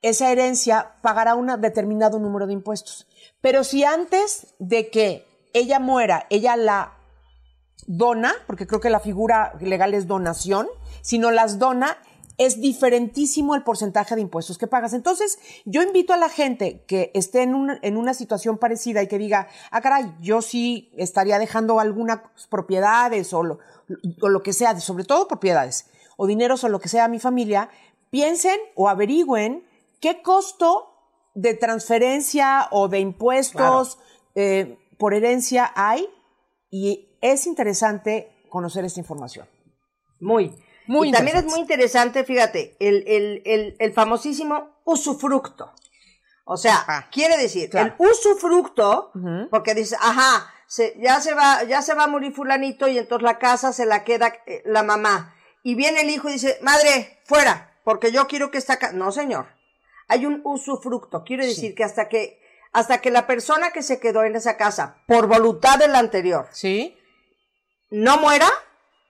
[0.00, 3.06] esa herencia pagará un determinado número de impuestos.
[3.42, 6.94] Pero si antes de que ella muera, ella la
[7.86, 10.68] dona, porque creo que la figura legal es donación,
[11.02, 11.98] si no las dona,
[12.38, 14.94] es diferentísimo el porcentaje de impuestos que pagas.
[14.94, 19.48] Entonces, yo invito a la gente que esté en una, situación parecida y que diga,
[19.70, 25.91] ah, caray, yo sí estaría dejando algunas propiedades o lo que sea, sobre todo propiedades,
[26.16, 27.68] o dineros o lo que sea a mi familia,
[28.10, 29.66] piensen o averigüen
[30.00, 30.88] qué costo
[31.34, 33.98] de transferencia o de impuestos
[34.34, 36.08] eh, por herencia hay
[36.70, 39.46] y es interesante conocer esta información.
[40.20, 40.54] Muy.
[40.86, 45.72] Muy y también es muy interesante, fíjate, el, el, el, el famosísimo usufructo.
[46.44, 47.94] O sea, Ah, quiere decir, claro.
[47.98, 49.12] el usufructo,
[49.50, 53.22] porque dice, ajá, se- ya se va, ya se va a morir fulanito y entonces
[53.24, 55.34] la casa se la queda eh, la mamá.
[55.62, 58.92] Y viene el hijo y dice, madre, fuera, porque yo quiero que esta casa.
[58.92, 59.46] No, señor.
[60.08, 61.24] Hay un usufructo.
[61.24, 62.40] Quiere decir que hasta que,
[62.72, 66.98] hasta que la persona que se quedó en esa casa, por voluntad del anterior, ¿Sí?
[67.92, 68.48] no muera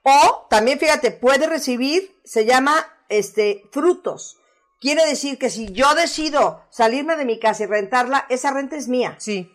[0.03, 4.37] o también fíjate puede recibir se llama este frutos
[4.81, 8.89] quiere decir que si yo decido salirme de mi casa y rentarla esa renta es
[8.89, 9.49] mía Sí.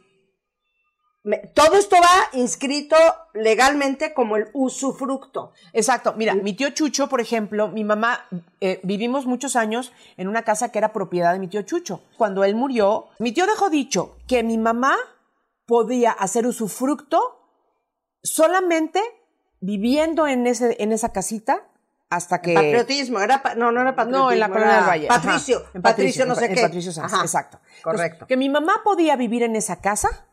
[1.24, 2.96] Me- todo esto va inscrito
[3.34, 6.14] legalmente como el usufructo Exacto.
[6.16, 8.26] Mira, mi tío Chucho, por ejemplo, mi mamá,
[8.60, 12.00] eh, vivimos muchos años en una casa que era propiedad de mi tío Chucho.
[12.16, 14.96] Cuando él murió, mi tío dejó dicho que mi mamá
[15.66, 17.20] podía hacer usufructo
[18.22, 19.02] solamente
[19.60, 21.62] viviendo en, ese, en esa casita
[22.10, 22.54] hasta que...
[22.54, 25.06] patriotismo era pa- no no era patriotismo No, en la colonia del Valle.
[25.08, 27.58] patricio En patricio no sé en qué Patricio Sanz, exacto.
[27.76, 30.26] Entonces, correcto que mi mamá podía vivir en esa casa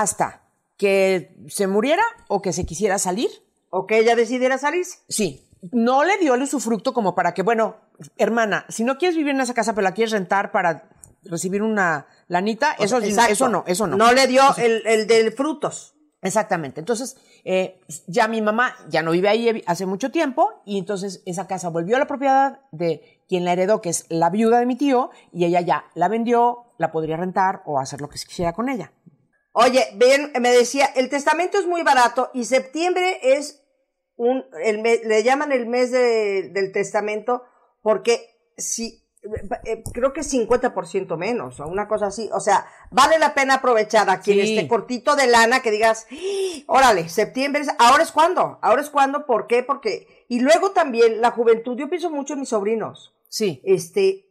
[0.00, 0.42] hasta
[0.76, 3.30] que se muriera o que se quisiera salir.
[3.70, 7.76] o que ella decidiera salirse Sí, no le dio el usufructo como para que, bueno,
[8.16, 10.90] hermana, si no quieres vivir en esa casa pero la quieres rentar para
[11.24, 13.32] recibir una lanita, eso, Exacto.
[13.32, 13.96] eso no, eso no.
[13.96, 16.80] no le dio el, el del frutos Exactamente.
[16.80, 21.46] Entonces, eh, ya mi mamá ya no vive ahí hace mucho tiempo y entonces esa
[21.46, 24.74] casa volvió a la propiedad de quien la heredó, que es la viuda de mi
[24.74, 28.54] tío, y ella ya la vendió, la podría rentar o hacer lo que se quisiera
[28.54, 28.90] con ella.
[29.56, 33.62] Oye, ven, me decía, el testamento es muy barato y septiembre es
[34.16, 37.44] un, el me- le llaman el mes de- del testamento
[37.80, 39.04] porque si,
[39.64, 42.28] eh, creo que es 50% menos o una cosa así.
[42.32, 44.54] O sea, vale la pena aprovechar a quien Sí.
[44.56, 46.16] esté cortito de lana que digas, "¡Ah!
[46.66, 49.62] órale, septiembre, es- ahora es cuando, ahora es cuando, ¿por qué?
[49.62, 54.26] Porque, y luego también la juventud, yo pienso mucho en mis sobrinos Sí, este,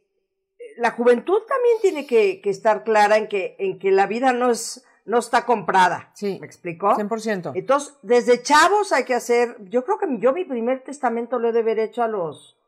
[0.76, 4.50] la juventud también tiene que, que estar clara en que, en que la vida no
[4.50, 6.10] es, no está comprada.
[6.14, 6.38] Sí.
[6.40, 6.94] ¿Me explicó?
[6.94, 7.52] 100%.
[7.54, 11.52] Entonces, desde chavos hay que hacer, yo creo que yo mi primer testamento lo he
[11.52, 12.58] de haber hecho a los,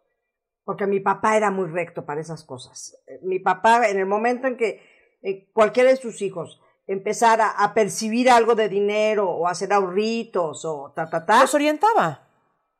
[0.64, 2.99] porque mi papá era muy recto para esas cosas.
[3.22, 4.83] Mi papá, en el momento en que
[5.22, 10.92] eh, cualquiera de sus hijos empezara a percibir algo de dinero o hacer ahorritos o
[10.94, 12.29] ta, ta, ta, los orientaba.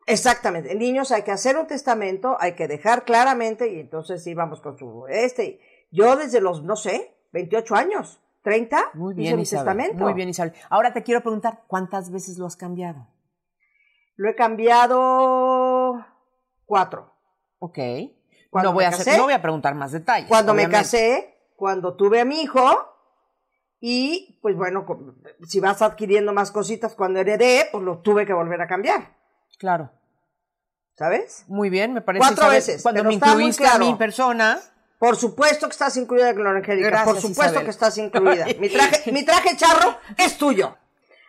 [0.07, 0.71] Exactamente.
[0.71, 4.61] En niños hay que hacer un testamento, hay que dejar claramente, y entonces sí vamos
[4.61, 5.61] con su este.
[5.90, 9.65] Yo desde los, no sé, 28 años, 30, Muy hice bien, mi Isabel.
[9.67, 10.05] testamento.
[10.05, 10.53] Muy bien, Isabel.
[10.71, 13.09] Ahora te quiero preguntar, ¿cuántas veces lo has cambiado?
[14.15, 16.07] Lo he cambiado
[16.65, 17.13] cuatro.
[17.59, 17.77] Ok.
[18.49, 20.29] Cuando No voy, me a hacer- no voy a preguntar más detalles.
[20.29, 22.63] Cuando me casé, cuando tuve a mi hijo,
[23.81, 24.87] y pues bueno,
[25.49, 29.17] si vas adquiriendo más cositas cuando heredé, pues lo tuve que volver a cambiar,
[29.59, 29.91] Claro.
[30.95, 31.45] ¿sabes?
[31.49, 32.21] Muy bien, me parece.
[32.21, 33.87] Cuatro Isabel, veces, Cuando me incluiste a claro.
[33.87, 34.61] mi persona,
[34.99, 36.89] Por supuesto que estás incluida, Gloria Angélica.
[36.89, 37.65] Gracias, Por supuesto Isabel.
[37.65, 38.47] que estás incluida.
[38.59, 40.77] Mi traje, mi traje charro es tuyo.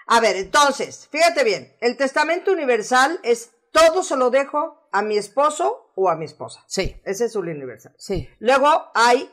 [0.08, 1.75] A ver, entonces, fíjate bien.
[1.82, 6.63] El testamento universal es todo se lo dejo a mi esposo o a mi esposa.
[6.67, 7.93] sí, Ese es un universal.
[7.97, 8.30] sí.
[8.39, 9.30] Luego hay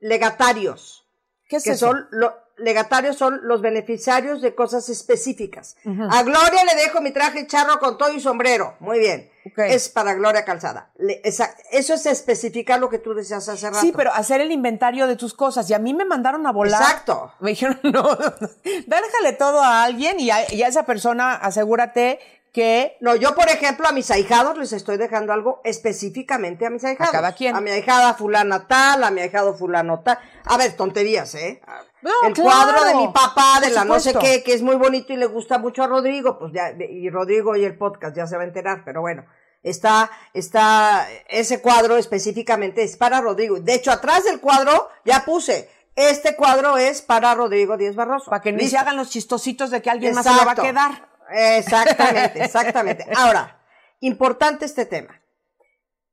[0.00, 1.06] legatarios,
[1.48, 1.88] ¿Qué es que eso?
[1.88, 5.76] son lo- legatarios son los beneficiarios de cosas específicas.
[6.10, 8.74] A Gloria le dejo mi traje charro con todo y sombrero.
[8.80, 9.30] Muy bien.
[9.56, 10.90] Es para Gloria Calzada.
[10.98, 13.80] Le- esa- eso es especificar lo que tú decías hace rato.
[13.80, 15.70] Sí, pero hacer el inventario de tus cosas.
[15.70, 16.82] Y a mí me mandaron a volar.
[16.82, 17.32] Exacto.
[17.40, 18.48] Me dijeron, no, no, no.
[18.64, 22.18] déjale todo a alguien y a, y a esa persona asegúrate
[22.52, 26.82] que No, yo, por ejemplo, a mis ahijados les estoy dejando algo específicamente a mis
[26.84, 27.12] ahijados.
[27.12, 27.54] cada quien.
[27.54, 30.18] A mi ahijada fulana tal, a mi ahijado fulano tal.
[30.44, 31.60] A ver, tonterías, ¿eh?
[32.02, 34.76] No, El claro, cuadro de mi papá, de la no sé qué, que es muy
[34.76, 38.26] bonito y le gusta mucho a Rodrigo, pues ya, y Rodrigo y el podcast ya
[38.26, 39.24] se va a enterar, pero bueno.
[39.60, 43.58] Está, está, ese cuadro específicamente es para Rodrigo.
[43.58, 48.30] De hecho, atrás del cuadro ya puse, este cuadro es para Rodrigo Díaz Barroso.
[48.30, 48.70] para que Listo.
[48.70, 51.08] se hagan los chistositos de que alguien más se lo va a quedar.
[51.30, 53.04] Exactamente, exactamente.
[53.16, 53.60] Ahora,
[54.00, 55.20] importante este tema.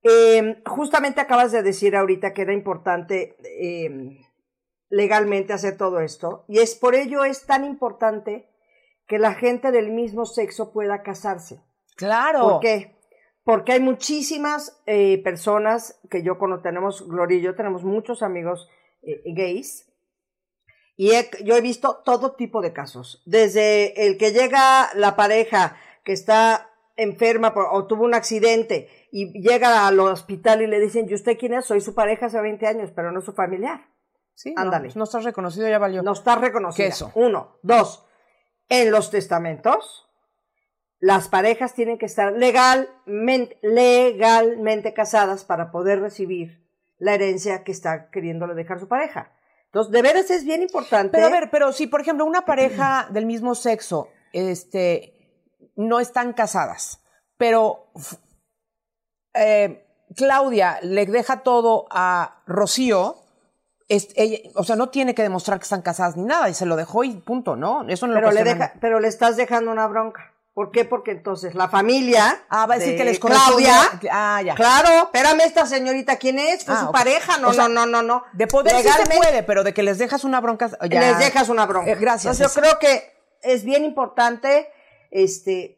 [0.02, 4.19] Eh, justamente acabas de decir ahorita que era importante eh,
[4.89, 8.50] legalmente hacer todo esto, y es por ello es tan importante
[9.08, 11.62] que la gente del mismo sexo pueda casarse.
[11.95, 12.41] Claro.
[12.50, 12.95] ¿Por qué?
[13.43, 18.67] Porque hay muchísimas eh, personas que yo conozco, tenemos, Gloria y yo tenemos muchos amigos
[19.04, 19.91] eh, gays,
[20.98, 25.78] y he- yo he visto todo tipo de casos, desde el que llega la pareja
[26.04, 31.06] que está enferma por- o tuvo un accidente y llega al hospital y le dicen,
[31.10, 31.65] ¿y usted quién es?
[31.65, 33.82] Soy su pareja hace 20 años, pero no su familiar.
[34.36, 34.89] Sí, Ándale.
[34.89, 36.04] No, no estás reconocido, ya valió.
[36.04, 36.86] No está reconocida.
[36.86, 37.12] Queso.
[37.15, 37.58] Uno.
[37.63, 38.06] Dos.
[38.69, 40.08] En los testamentos,
[41.00, 46.65] las parejas tienen que estar legalmente, legalmente casadas para poder recibir
[46.98, 49.32] la herencia que está queriéndole dejar su pareja.
[49.65, 51.12] Entonces, de veras es bien importante.
[51.12, 55.13] Pero a ver, pero si por ejemplo una pareja del mismo sexo, este,
[55.76, 57.04] no están casadas,
[57.38, 57.91] pero
[59.34, 63.17] eh, Claudia le deja todo a Rocío,
[63.88, 66.65] es- ella- o sea, no tiene que demostrar que están casadas ni nada, y se
[66.65, 67.88] lo dejó y punto, ¿no?
[67.88, 68.60] Eso no lo pero, le cuestionan.
[68.69, 70.32] deja, pero le estás dejando una bronca.
[70.54, 70.86] ¿Por qué?
[70.86, 72.45] Porque entonces la familia.
[72.48, 73.76] Ah, va a decir de que les Claudia.
[74.10, 74.56] Ah, ya.
[74.56, 76.63] Claro, espérame, esta señorita, ¿quién es?
[76.63, 77.38] Fue Ah, su pareja.
[77.39, 78.24] No, O sea, no, no, no, no.
[78.32, 80.69] De poder sí se puede, pero de que les dejas una bronca.
[80.89, 81.91] ya- les dejas una bronca.
[81.91, 82.39] Eh, gracias.
[82.39, 83.04] Entonces, yo creo que
[83.43, 84.69] es bien importante,
[85.12, 85.78] este,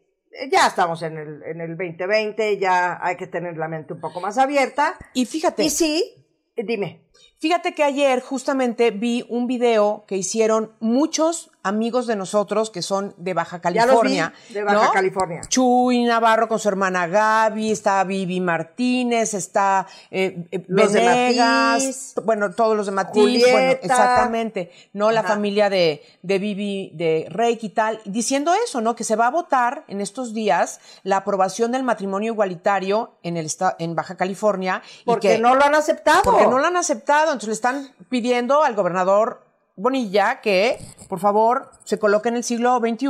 [0.50, 4.20] ya estamos en el, en el 2020, ya hay que tener la mente un poco
[4.20, 4.94] más abierta.
[5.12, 5.64] Y fíjate.
[5.64, 6.24] Y sí,
[6.56, 7.02] dime.
[7.40, 13.14] Fíjate que ayer justamente vi un video que hicieron muchos amigos de nosotros que son
[13.18, 14.34] de Baja Ya los vi, California.
[14.50, 14.92] de Baja ¿no?
[14.92, 15.40] California.
[15.48, 22.14] Chuy Navarro con su hermana Gaby, está Vivi Martínez, está eh, eh, de Matiz.
[22.24, 23.52] bueno, todos los de Matiz, Julieta.
[23.52, 25.10] bueno, exactamente, ¿no?
[25.10, 25.30] La Ajá.
[25.30, 28.94] familia de, de Vivi, de Reiki y tal, diciendo eso, ¿no?
[28.94, 33.48] Que se va a votar en estos días la aprobación del matrimonio igualitario en el
[33.78, 34.82] en Baja California.
[35.02, 36.22] y Porque que- no lo han aceptado.
[36.22, 39.47] porque no lo han aceptado, entonces le están pidiendo al gobernador
[39.78, 40.76] Bonilla que,
[41.08, 43.08] por favor, se coloque en el siglo XXI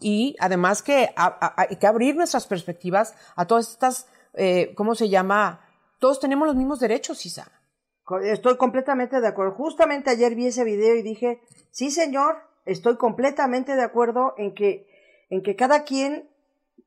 [0.00, 5.60] y además que hay que abrir nuestras perspectivas a todas estas, eh, ¿cómo se llama?
[5.98, 7.52] Todos tenemos los mismos derechos, Isa.
[8.22, 9.52] Estoy completamente de acuerdo.
[9.52, 14.88] Justamente ayer vi ese video y dije, sí señor, estoy completamente de acuerdo en que,
[15.28, 16.30] en que cada quien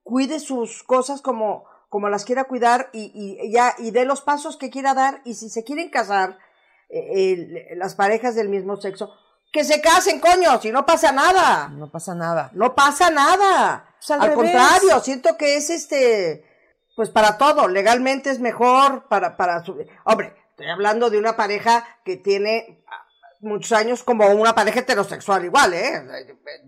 [0.02, 4.58] cuide sus cosas como, como las quiera cuidar y, y ya, y dé los pasos
[4.58, 6.40] que quiera dar y si se quieren casar,
[6.94, 7.34] eh,
[7.72, 9.12] el- las parejas del mismo sexo,
[9.52, 11.70] que se casen, coño, si no pasa nada.
[11.70, 12.50] No pasa nada.
[12.54, 13.86] No pasa nada.
[14.00, 16.44] Pues al contrario, siento que es este,
[16.96, 21.86] pues para todo, legalmente es mejor para, para su, hombre, estoy hablando de una pareja
[22.04, 22.84] que tiene
[23.42, 26.02] muchos años como una pareja heterosexual igual, ¿eh?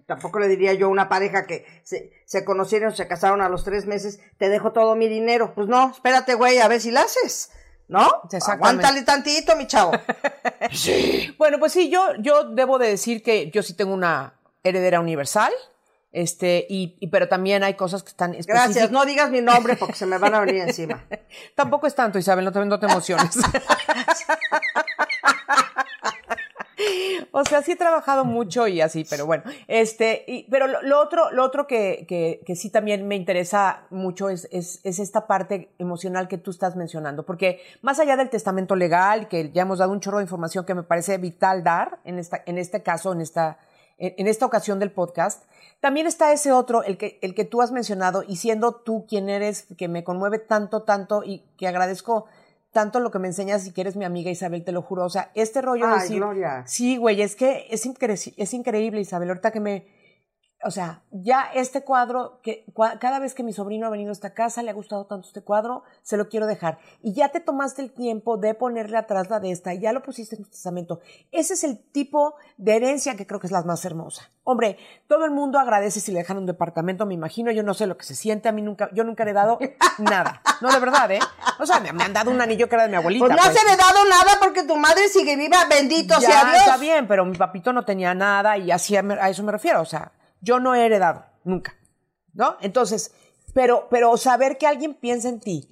[0.07, 3.63] Tampoco le diría yo a una pareja que se, se conocieron, se casaron a los
[3.63, 5.53] tres meses, te dejo todo mi dinero.
[5.55, 7.49] Pues no, espérate, güey, a ver si la haces,
[7.87, 8.21] ¿no?
[8.47, 9.91] Aguántale tantito, mi chavo.
[11.37, 15.51] Bueno, pues sí, yo, yo debo de decir que yo sí tengo una heredera universal,
[16.11, 18.91] este, y, y- pero también hay cosas que están Gracias, específicas.
[18.91, 21.03] no digas mi nombre porque se me van a venir encima.
[21.55, 23.35] Tampoco es tanto, Isabel, no te, no te emociones.
[27.31, 29.43] o sea, sí he trabajado mucho y así, pero bueno.
[29.67, 34.79] Este, pero lo, otro, lo otro que, que, sí también me interesa mucho es, es,
[34.83, 37.25] es esta parte emocional que tú estás mencionando.
[37.25, 40.75] Porque más allá del testamento legal, que ya hemos dado un chorro de información que
[40.75, 43.59] me parece vital dar en esta, en este caso, en esta,
[43.97, 45.43] en esta ocasión del podcast,
[45.79, 49.29] también está ese otro, el que, el que tú has mencionado, y siendo tú quien
[49.29, 52.25] eres, que me conmueve tanto, tanto, y que agradezco
[52.75, 55.05] tanto lo que me enseñas y que eres mi amiga Isabel, te lo juro.
[55.05, 56.63] O sea, este rollo de decir, Gloria.
[56.67, 59.85] sí, güey, es que es, incre- es increíble, Isabel, ahorita que me,
[60.65, 64.13] o sea, ya este cuadro, que cua- cada vez que mi sobrino ha venido a
[64.13, 66.79] esta casa, le ha gustado tanto este cuadro, se lo quiero dejar.
[67.01, 70.35] Y ya te tomaste el tiempo de ponerle atrás la de esta, ya lo pusiste
[70.35, 70.99] en tu testamento.
[71.31, 74.29] Ese es el tipo de herencia que creo que es la más hermosa.
[74.43, 77.87] Hombre, todo el mundo agradece si le dejan un departamento, me imagino, yo no sé
[77.87, 79.57] lo que se siente, a mí nunca, yo nunca le he dado
[79.99, 80.41] nada.
[80.61, 81.19] No, de verdad, ¿eh?
[81.59, 83.25] O sea, me, me han dado un anillo que era de mi abuelita.
[83.25, 83.57] Pues no pues.
[83.59, 86.57] se le ha dado nada porque tu madre sigue viva, bendito Ya, sea Dios.
[86.59, 89.81] está bien, pero mi papito no tenía nada y así a, a eso me refiero.
[89.81, 90.11] O sea,
[90.45, 91.75] yo no he heredado, nunca.
[92.33, 92.57] ¿No?
[92.61, 93.11] Entonces,
[93.53, 95.69] pero, pero saber que alguien piensa en ti,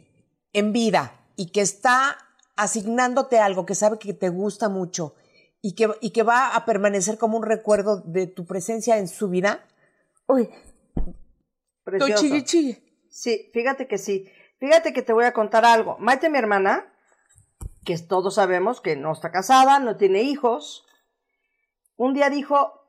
[0.51, 2.17] en vida, y que está
[2.55, 5.15] asignándote algo que sabe que te gusta mucho
[5.61, 9.29] y que, y que va a permanecer como un recuerdo de tu presencia en su
[9.29, 9.65] vida.
[10.27, 10.49] Uy,
[10.95, 11.13] estoy
[11.83, 12.23] Precioso.
[12.23, 12.83] chille, chille.
[13.09, 14.29] Sí, fíjate que sí.
[14.59, 15.97] Fíjate que te voy a contar algo.
[15.99, 16.93] Maite, mi hermana,
[17.85, 20.85] que todos sabemos que no está casada, no tiene hijos,
[21.95, 22.82] un día dijo,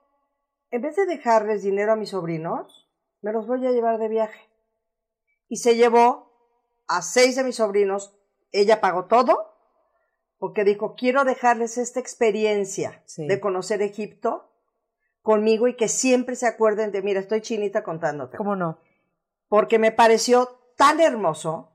[0.75, 2.91] en vez de dejarles dinero a mis sobrinos,
[3.23, 4.41] me los voy a llevar de viaje.
[5.47, 6.33] Y se llevó
[6.89, 8.17] a seis de mis sobrinos,
[8.51, 9.55] ella pagó todo,
[10.37, 13.29] porque dijo, quiero dejarles esta experiencia Sí.
[13.29, 14.51] de conocer Egipto
[15.23, 18.81] conmigo y que siempre se acuerden de, mira, estoy chinita contándote ¿Cómo no?
[19.47, 21.71] porque me pareció tan hermoso.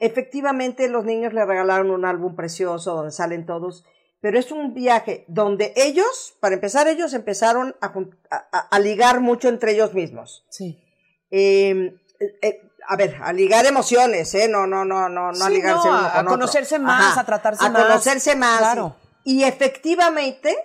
[0.00, 3.84] Efectivamente, los niños le regalaron un álbum precioso donde salen todos,
[4.22, 7.86] pero es un viaje donde ellos, para empezar, ellos empezaron a,
[8.30, 10.46] a- a- a ligar mucho entre ellos mismos.
[10.48, 10.82] Sí.
[11.30, 11.94] Eh,
[12.40, 14.48] eh, a ver, a ligar emociones, ¿eh?
[14.48, 16.86] No, no, no, no, no a ligarse no, uno a- con a conocerse otro.
[16.86, 17.82] más, a tratarse a más.
[17.82, 18.58] conocerse más.
[18.58, 18.96] Claro.
[19.24, 20.56] Y efectivamente,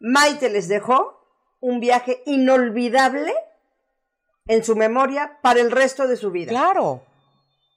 [0.00, 1.24] Maite les dejó
[1.60, 3.32] un viaje inolvidable
[4.46, 6.50] en su memoria para el resto de su vida.
[6.50, 7.02] Claro.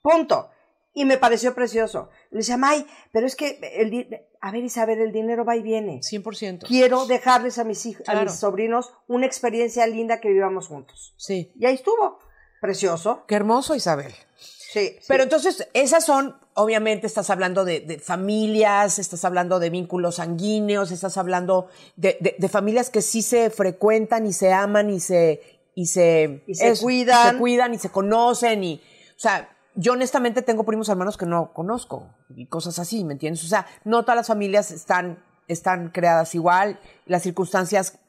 [0.02, 0.50] Punto.
[0.94, 2.10] Y me pareció precioso.
[2.32, 6.00] Le decía, May, pero es que el a ver Isabel, el dinero va y viene.
[6.02, 6.66] 100%.
[6.68, 8.30] Quiero dejarles a mis hijos, a Claro.
[8.30, 11.14] mis sobrinos una experiencia linda que vivamos juntos.
[11.18, 11.52] Sí.
[11.58, 12.20] Y ahí estuvo.
[12.60, 13.24] Precioso.
[13.28, 14.12] Qué hermoso, Isabel.
[14.38, 14.88] Sí.
[15.00, 15.06] sí.
[15.08, 20.92] Pero entonces, esas son, obviamente, estás hablando de, de familias, estás hablando de vínculos sanguíneos,
[20.92, 25.42] estás hablando de, de- de familias que sí se frecuentan y se aman y se...
[25.74, 27.32] Y se, Y se cuidan.
[27.36, 28.82] Se cuidan y se conocen y...
[29.16, 33.44] O sea, yo honestamente tengo primos hermanos que no conozco y cosas así, ¿me entiendes?
[33.44, 38.00] O sea, no todas las familias están, están creadas igual, las circunstancias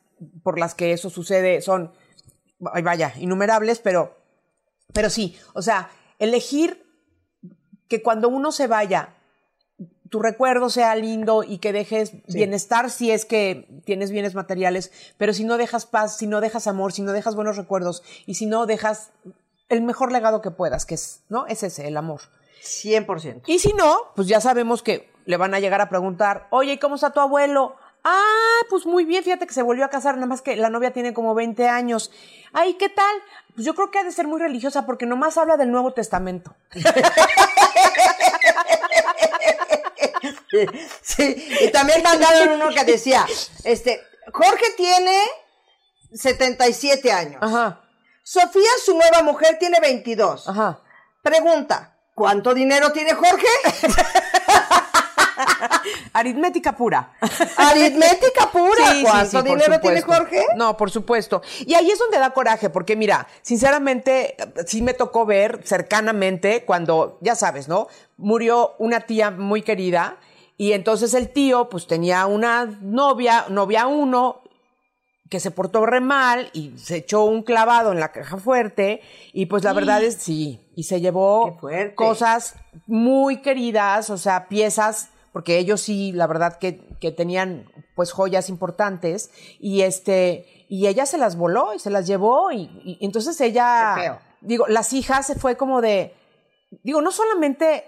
[0.43, 1.93] por las que eso sucede son,
[2.73, 4.23] ay, vaya, innumerables, pero
[4.93, 6.87] pero sí, o sea, elegir
[7.89, 9.15] que cuando uno se vaya,
[10.09, 15.33] tu recuerdo sea lindo y que dejes bienestar si es que tienes bienes materiales, pero
[15.33, 18.47] si no dejas paz, si no dejas amor, si no dejas buenos recuerdos y si
[18.47, 19.11] no dejas
[19.73, 21.47] el mejor legado que puedas, que es, ¿no?
[21.47, 22.21] Es ese, el amor.
[22.63, 23.43] 100%.
[23.47, 26.79] Y si no, pues ya sabemos que le van a llegar a preguntar, oye, ¿y
[26.79, 27.77] cómo está tu abuelo?
[28.05, 30.93] Ah, pues muy bien, fíjate que se volvió a casar, nada más que la novia
[30.93, 32.11] tiene como 20 años.
[32.53, 33.17] Ay, ¿qué tal?
[33.55, 36.55] Pues yo creo que ha de ser muy religiosa porque nomás habla del Nuevo Testamento.
[41.01, 43.27] Sí, y también mandaron uno que decía,
[43.65, 44.01] este,
[44.33, 45.19] Jorge tiene
[46.13, 47.39] 77 años.
[47.41, 47.82] Ajá,
[48.23, 50.49] Sofía, su nueva mujer, tiene 22.
[50.49, 50.81] ajá.
[51.23, 53.47] Pregunta, ¿cuánto dinero tiene Jorge?
[56.13, 57.13] Aritmética pura.
[57.57, 58.91] Aritmética pura.
[58.91, 60.03] Sí, ¿Cuánto sí, dinero tiene.
[60.03, 60.45] Jorge?
[60.57, 61.43] No, por supuesto.
[61.67, 67.19] Y ahí es donde da coraje, porque mira, sinceramente, sí me tocó ver cercanamente cuando,
[67.21, 67.89] ya sabes, ¿no?
[68.17, 70.19] Murió una tía muy querida
[70.57, 74.43] y entonces el tío, pues tenía una novia, novia uno,
[75.33, 79.01] que se portó re mal y se echó un clavado en la caja fuerte
[79.33, 81.59] y pues la verdad es sí, y se llevó
[81.95, 82.57] cosas
[82.87, 87.65] muy queridas, o sea, piezas, porque ellos sí, la verdad que, que tenían
[87.97, 92.71] pues joyas importantes y este, y ella se las voló y se las llevó y,
[92.85, 94.19] y entonces ella, feo.
[94.43, 96.15] digo, las hijas se fue como de,
[96.83, 97.87] digo, no solamente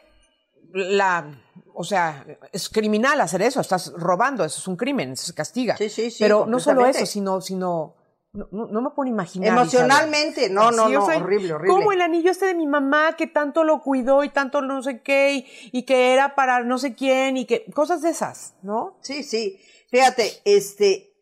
[0.72, 1.43] la,
[1.74, 5.76] o sea, es criminal hacer eso, estás robando, eso es un crimen, eso se castiga.
[5.76, 7.94] Sí, sí, sí, Pero no solo eso, sino, sino,
[8.32, 9.50] no, no- me puedo imaginar.
[9.50, 11.74] Emocionalmente, no, no, o no, sea, horrible, horrible.
[11.76, 15.02] Como el anillo este de mi mamá que tanto lo cuidó y tanto no sé
[15.02, 18.96] qué y, y que era para no sé quién y que cosas de esas, ¿no?
[19.00, 19.60] Sí, sí.
[19.90, 21.12] Fíjate, este,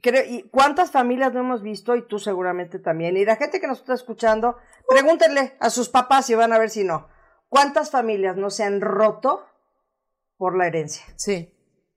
[0.00, 1.94] creo, y ¿cuántas familias no hemos visto?
[1.96, 3.16] Y tú seguramente también.
[3.16, 4.56] Y la gente que nos está escuchando,
[4.88, 7.08] pregúntenle a sus papás si van a ver si no.
[7.50, 9.44] ¿Cuántas familias no se han roto
[10.42, 11.04] por la herencia?
[11.14, 11.54] Sí.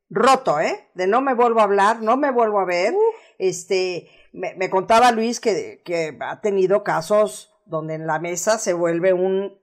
[0.07, 0.87] roto, ¿eh?
[0.93, 2.93] De no me vuelvo a hablar, no me vuelvo a ver.
[3.39, 8.73] Este, me, me contaba Luis que, que ha tenido casos donde en la mesa se
[8.73, 9.57] vuelve un,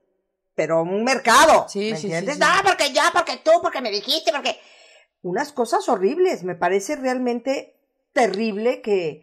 [0.53, 1.65] pero un mercado.
[1.69, 2.35] Sí, ¿me sí, entiendes?
[2.35, 2.47] sí, sí.
[2.57, 4.57] No, porque yo, porque tú, porque me dijiste, porque...
[5.21, 6.43] Unas cosas horribles.
[6.43, 7.79] Me parece realmente
[8.11, 9.21] terrible que,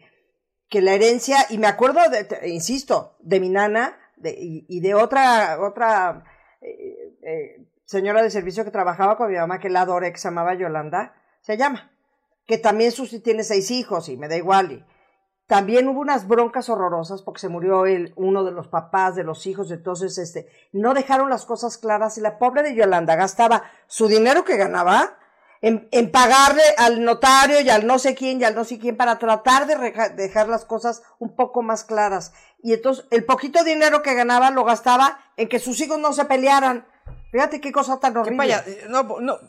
[0.69, 4.79] que la herencia, y me acuerdo, de, te- insisto, de mi nana de- y, y
[4.79, 6.23] de otra, otra
[6.61, 10.29] eh, eh, señora de servicio que trabajaba con mi mamá, que la adora, que se
[10.29, 11.91] llamaba Yolanda, se llama,
[12.47, 14.71] que también sus, tiene seis hijos y me da igual.
[14.71, 14.85] Y
[15.45, 19.45] también hubo unas broncas horrorosas porque se murió el, uno de los papás de los
[19.45, 24.07] hijos, entonces este, no dejaron las cosas claras y la pobre de Yolanda gastaba su
[24.07, 25.17] dinero que ganaba
[25.59, 28.95] en, en pagarle al notario y al no sé quién y al no sé quién
[28.95, 29.75] para tratar de
[30.15, 32.31] dejar las cosas un poco más claras.
[32.63, 36.23] Y entonces el poquito dinero que ganaba lo gastaba en que sus hijos no se
[36.23, 36.87] pelearan.
[37.31, 38.37] Fíjate qué cosa tan horrible.
[38.37, 39.39] vaya, eh, no, no,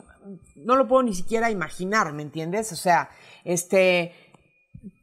[0.55, 2.71] no lo puedo ni siquiera imaginar, ¿me entiendes?
[2.71, 3.09] O sea,
[3.43, 4.13] este,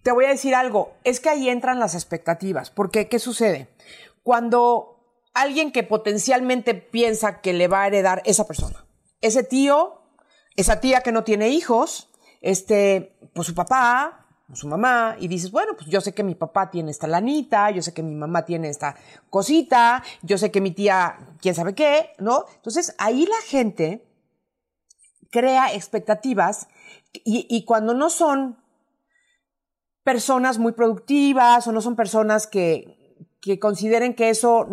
[0.02, 3.68] te voy a decir algo, es que ahí entran las expectativas, porque ¿qué sucede?
[4.22, 5.00] Cuando
[5.34, 8.86] alguien que potencialmente piensa que le va a heredar esa persona,
[9.20, 10.02] ese tío,
[10.56, 12.10] esa tía que no tiene hijos,
[12.40, 14.19] este, pues su papá,
[14.56, 17.82] su mamá, y dices, bueno, pues yo sé que mi papá tiene esta lanita, yo
[17.82, 18.96] sé que mi mamá tiene esta
[19.28, 22.44] cosita, yo sé que mi tía, quién sabe qué, ¿no?
[22.56, 24.04] Entonces ahí la gente
[25.30, 26.68] crea expectativas
[27.12, 28.58] y, y cuando no son
[30.02, 33.00] personas muy productivas o no son personas que,
[33.40, 34.66] que consideren que eso,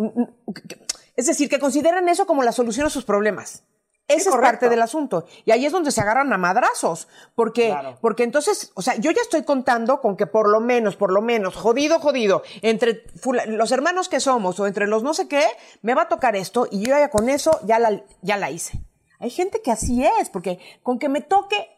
[1.16, 3.64] es decir, que consideren eso como la solución a sus problemas.
[4.08, 4.46] Ese es correcto.
[4.48, 5.26] parte del asunto.
[5.44, 7.08] Y ahí es donde se agarran a madrazos.
[7.34, 7.98] Porque, Claro.
[8.00, 11.20] porque entonces, o sea, yo ya estoy contando con que por lo menos, por lo
[11.20, 13.04] menos, jodido, jodido, entre
[13.46, 15.44] los hermanos que somos o entre los no sé qué,
[15.82, 18.80] me va a tocar esto y yo ya con eso ya la, ya la hice.
[19.20, 21.68] Hay gente que así es, porque con que me toque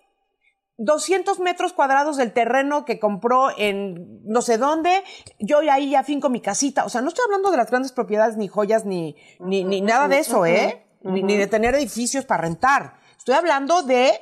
[0.76, 5.02] 200 metros cuadrados del terreno que compró en no sé dónde,
[5.38, 6.84] yo ya ahí ya finco mi casita.
[6.84, 10.08] O sea, no estoy hablando de las grandes propiedades, ni joyas, ni, ni, ni nada
[10.08, 10.86] de eso, ¿eh?
[11.02, 13.00] Ni, ni de tener edificios para rentar.
[13.16, 14.20] Estoy hablando de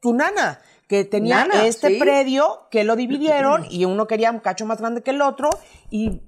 [0.00, 1.98] tu nana, que tenía Nana, este sí.
[1.98, 5.50] predio, que lo dividieron y uno quería un cacho más grande que el otro
[5.88, 6.22] y,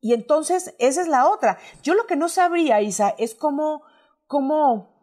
[0.00, 1.58] y entonces esa es la otra.
[1.82, 3.82] Yo lo que no sabría, Isa, es cómo,
[4.26, 4.94] cómo,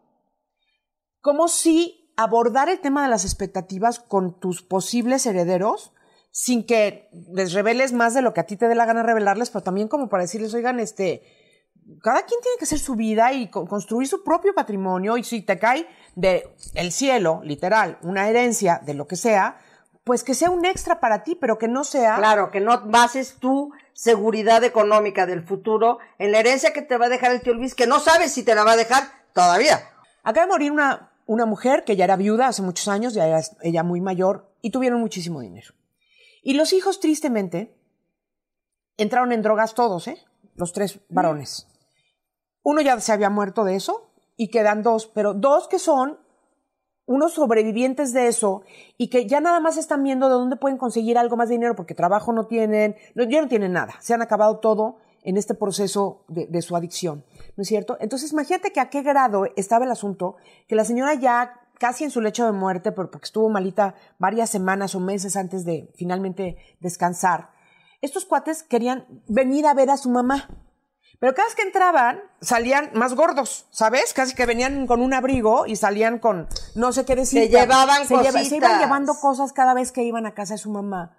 [1.20, 5.92] cómo sí abordar el tema de las expectativas con tus posibles herederos
[6.30, 9.50] sin que les reveles más de lo que a ti te dé la gana revelarles,
[9.50, 11.22] pero también como para decirles, oigan, este,
[12.02, 15.42] cada quien tiene que hacer su vida y co- construir su propio patrimonio y si
[15.42, 19.58] te cae de el cielo, literal, una herencia de lo que sea,
[20.04, 23.36] pues que sea un extra para ti, pero que no sea Claro, que no bases
[23.38, 27.54] tu seguridad económica del futuro en la herencia que te va a dejar el tío
[27.54, 29.80] Luis, que no sabes si te la va a dejar todavía.
[30.22, 33.40] Acaba de morir una, una mujer que ya era viuda hace muchos años, ya era
[33.62, 35.72] ella muy mayor, y tuvieron muchísimo dinero.
[36.42, 37.74] Y los hijos, tristemente,
[38.96, 40.18] entraron en drogas todos, ¿eh?
[40.56, 41.66] Los tres varones.
[42.64, 46.18] Uno ya se había muerto de eso, y quedan dos, pero dos que son
[47.06, 48.62] unos sobrevivientes de eso
[48.96, 51.76] y que ya nada más están viendo de dónde pueden conseguir algo más de dinero
[51.76, 56.24] porque trabajo no tienen, ya no tienen nada, se han acabado todo en este proceso
[56.28, 57.24] de, de su adicción,
[57.56, 57.96] ¿no es cierto?
[58.00, 60.36] Entonces imagínate que a qué grado estaba el asunto,
[60.66, 64.48] que la señora ya casi en su lecho de muerte, por- porque estuvo malita varias
[64.50, 67.50] semanas o meses antes de finalmente descansar,
[68.00, 70.48] estos cuates querían venir a ver a su mamá.
[71.20, 74.12] Pero cada vez que entraban, salían más gordos, ¿sabes?
[74.12, 77.42] Casi que venían con un abrigo y salían con no sé qué decir.
[77.44, 80.58] Se llevaban se, lleva- se iban llevando cosas cada vez que iban a casa de
[80.58, 81.16] su mamá.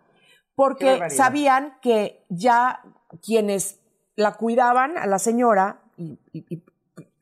[0.56, 0.86] Porque
[1.18, 2.82] sabían que ya
[3.26, 3.80] quienes
[4.16, 6.64] la cuidaban a la señora, y, y- y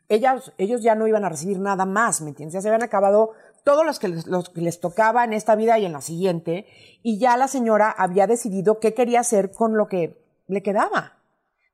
[0.10, 2.54] ellas, ellos ya no iban a recibir nada más, ¿me entiendes?
[2.54, 3.32] Ya se habían acabado
[3.64, 6.68] todos los que les, los que les tocaba en esta vida y en la siguiente,
[7.02, 11.18] y ya la señora había decidido qué quería hacer con lo que le quedaba.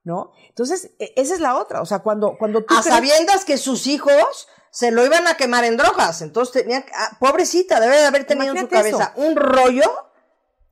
[0.03, 0.31] ¿No?
[0.47, 1.81] Entonces, e- esa es la otra.
[1.81, 5.35] O sea, cuando, cuando tú A crees- sabiendas que sus hijos se lo iban a
[5.35, 6.21] quemar en drogas.
[6.21, 9.83] Entonces tenía, ah, pobrecita, debe de haber tenido en su cabeza un rollo.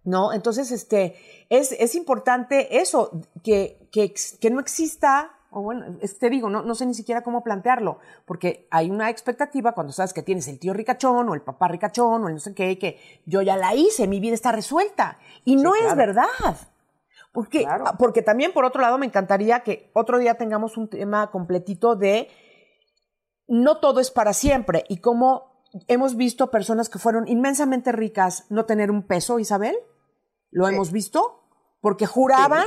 [0.03, 0.31] ¿no?
[0.31, 1.17] Entonces, este,
[1.49, 3.11] es, es importante eso,
[3.43, 7.23] que, que, que no exista, o bueno, es- te digo, no, no sé ni siquiera
[7.23, 11.41] cómo plantearlo, porque hay una expectativa cuando sabes que tienes el tío ricachón o el
[11.41, 14.53] papá ricachón o el no sé qué, que yo ya la hice, mi vida está
[14.53, 15.19] resuelta.
[15.43, 16.27] Y no es verdad.
[17.37, 17.85] Porque, Claro.
[17.99, 22.29] porque también, por otro lado, me encantaría que otro día tengamos un tema completito de
[23.47, 28.65] no todo es para siempre y cómo hemos visto personas que fueron inmensamente ricas no
[28.65, 29.75] tener un peso, Isabel.
[30.49, 30.73] Lo Sí.
[30.73, 31.43] hemos visto
[31.79, 32.65] porque juraban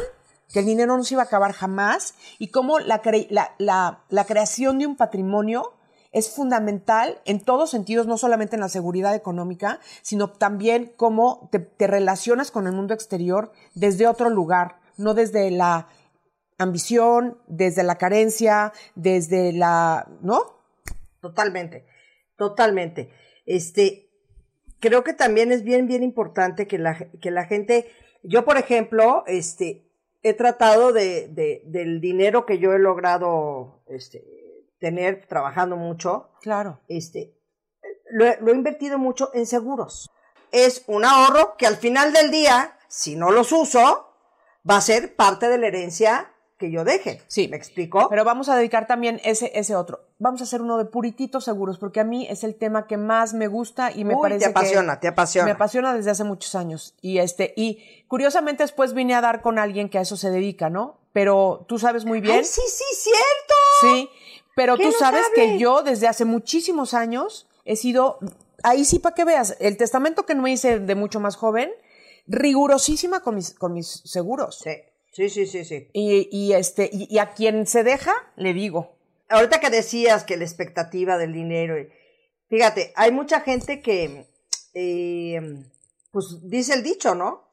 [0.53, 4.05] que el dinero no se iba a acabar jamás y cómo la, cre- la, la-
[4.09, 5.73] la creación de un patrimonio
[6.13, 11.87] es fundamental en todos sentidos, no solamente en la seguridad económica, sino también cómo te,
[11.87, 15.87] relacionas con el mundo exterior desde otro lugar, no desde la
[16.59, 20.41] ambición, desde la carencia, desde la, ¿no?
[21.21, 21.87] Totalmente,
[22.37, 23.11] totalmente.
[23.47, 24.11] Este,
[24.81, 27.89] creo que también es bien, bien importante que la, que la gente,
[28.23, 29.87] yo por ejemplo, este,
[30.23, 34.23] he tratado de, de- del dinero que yo he logrado, este,
[34.81, 36.81] tener trabajando mucho, Claro.
[36.89, 37.37] este,
[38.11, 40.11] lo, he- lo he invertido mucho en seguros.
[40.53, 44.09] Es un ahorro que al final del día, si no los uso,
[44.69, 47.23] va a ser parte de la herencia que yo deje.
[47.29, 47.49] Sí.
[47.49, 48.09] ¿Me explico?
[48.11, 50.09] Pero vamos a dedicar también ese, ese otro.
[50.19, 53.33] Vamos a hacer uno de purititos seguros, porque a mí es el tema que más
[53.33, 55.45] me gusta y me Uy, parece te apasiona, que te apasiona.
[55.47, 56.95] Me apasiona desde hace muchos años.
[57.01, 60.69] Y este, y curiosamente después vine a dar con alguien que a eso se dedica,
[60.69, 60.99] ¿no?
[61.15, 62.37] Pero tú sabes muy bien.
[62.41, 63.55] Ay, sí, sí, cierto.
[63.81, 64.11] Sí,
[64.57, 68.19] pero ¡Qué tú sabes que yo desde hace muchísimos años he sido,
[68.63, 71.71] ahí sí para que veas, el testamento que no hice de mucho más joven,
[72.27, 74.59] rigurosísima con mis, con mis seguros.
[74.63, 74.73] Sí,
[75.13, 75.89] sí, sí, sí, sí.
[75.93, 78.97] Y, y este, y, y a quien se deja, le digo.
[79.29, 81.77] Ahorita que decías que la expectativa del dinero,
[82.49, 84.27] fíjate, hay mucha gente que,
[84.75, 85.41] eh,
[86.11, 87.49] pues dice el dicho, ¿no?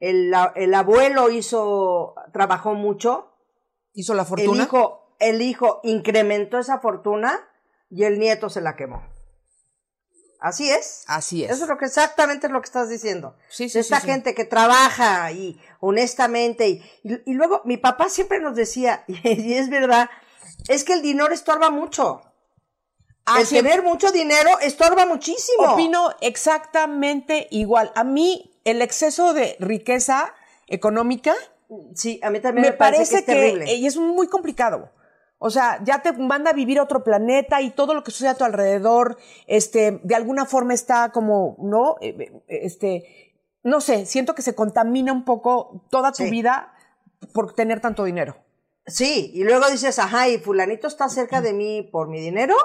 [0.00, 3.26] El, el abuelo hizo, trabajó mucho,
[3.92, 4.62] Hizo la el fortuna.
[4.64, 7.38] hijo, el hijo incrementó esa fortuna
[7.90, 9.02] y el nieto se la quemó.
[10.40, 11.04] Así es.
[11.06, 11.50] Así es.
[11.50, 13.36] Eso es lo que exactamente es lo que estás diciendo.
[13.50, 17.76] Sí, sí, de esta sí, gente que trabaja y honestamente y, y, y luego mi
[17.76, 20.08] papá siempre nos decía y, es verdad,
[20.68, 22.22] es que el dinero estorba mucho.
[23.26, 23.62] el Así es.
[23.62, 25.74] tener mucho dinero estorba muchísimo.
[25.74, 27.92] Opino exactamente igual.
[27.94, 30.34] A mí, el exceso de riqueza
[30.66, 31.34] económica
[31.94, 33.74] Sí, a mí también me, me, parece, parece que es terrible.
[33.74, 34.90] y es muy complicado.
[35.42, 38.28] O sea, ya te manda a vivir a otro planeta y todo lo que sucede
[38.28, 39.16] a tu alrededor,
[39.46, 41.96] este, de alguna forma está como, ¿no?
[42.02, 43.04] Eh, eh, Este,
[43.62, 46.30] no sé, siento que se contamina un poco toda tu Sí.
[46.30, 46.74] vida
[47.32, 48.36] por tener tanto dinero.
[48.86, 52.56] Sí, y luego dices, ajá, ¿y fulanito está cerca de mí por mi dinero?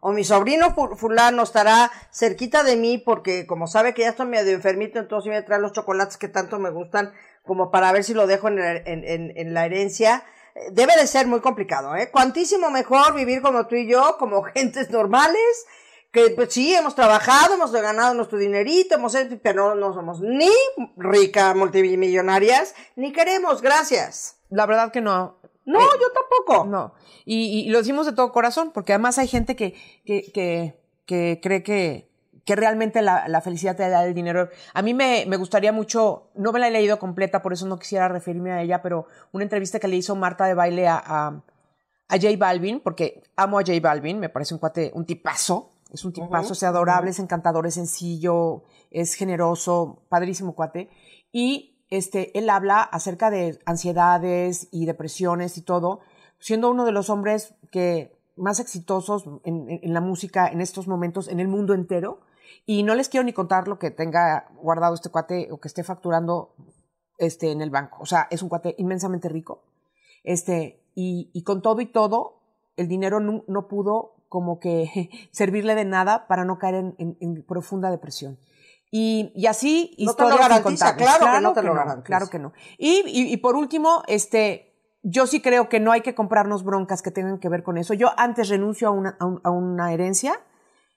[0.00, 4.26] ¿O mi sobrino fu- fulano estará cerquita de mí porque como sabe que ya estoy
[4.26, 7.12] medio enfermito, entonces me trae los chocolates que tanto me gustan
[7.44, 10.24] como para ver si lo dejo en, la- en- en- en la herencia?
[10.56, 12.10] Eh, Debe de ser muy complicado, ¿eh?
[12.10, 15.66] Cuantísimo mejor vivir como tú y yo, como gentes normales,
[16.12, 20.50] que pues sí, hemos trabajado, hemos ganado nuestro dinerito, hemos hecho- pero no somos ni
[20.96, 24.38] ricas multimillonarias, ni queremos, gracias.
[24.50, 25.38] La verdad que no.
[25.64, 26.64] No, yo tampoco.
[26.66, 26.94] No.
[27.24, 31.40] Y, y lo decimos de todo corazón, porque además hay gente que, que, que, que
[31.42, 32.08] cree que,
[32.46, 34.48] que realmente la, la felicidad te da el dinero.
[34.72, 37.78] A mí me, me gustaría mucho, no me la he leído completa, por eso no
[37.78, 41.26] quisiera referirme a ella, pero una entrevista que le hizo Marta de baile a, a,
[42.08, 46.04] a J Balvin, porque amo a J Balvin, me parece un cuate, un tipazo, es
[46.04, 50.88] un tipazo, es adorable, es encantador, es sencillo, es generoso, padrísimo cuate.
[51.32, 56.00] Y este, él habla acerca de ansiedades y depresiones y todo,
[56.38, 60.86] siendo uno de los hombres que más exitosos en, en- en la música en estos
[60.86, 62.20] momentos en el mundo entero.
[62.64, 65.82] Y no les quiero ni contar lo que tenga guardado este cuate o que esté
[65.84, 66.54] facturando
[67.18, 67.98] este, en el banco.
[68.00, 69.64] O sea, es un cuate inmensamente rico.
[70.24, 72.42] Este, y, y con todo y todo,
[72.76, 77.16] el dinero no, no pudo como que servirle de nada para no caer en, en-
[77.20, 78.38] en profunda depresión.
[78.90, 81.06] Y, y así No te lo garantiza, incontables.
[81.16, 82.04] claro que no te lo garantiza.
[82.04, 82.52] Claro que no.
[82.78, 87.02] Y, y, y por último, este, yo sí creo que no hay que comprarnos broncas
[87.02, 87.94] que tengan que ver con eso.
[87.94, 90.40] Yo antes renuncio a una, a un- a una herencia,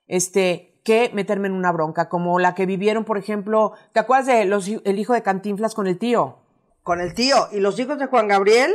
[0.07, 4.45] este, que meterme en una bronca, como la que vivieron, por ejemplo, ¿te acuerdas de
[4.45, 6.39] los, el hijo de Cantinflas con el tío?
[6.81, 7.47] Con el tío.
[7.51, 8.73] Y los hijos de Juan Gabriel,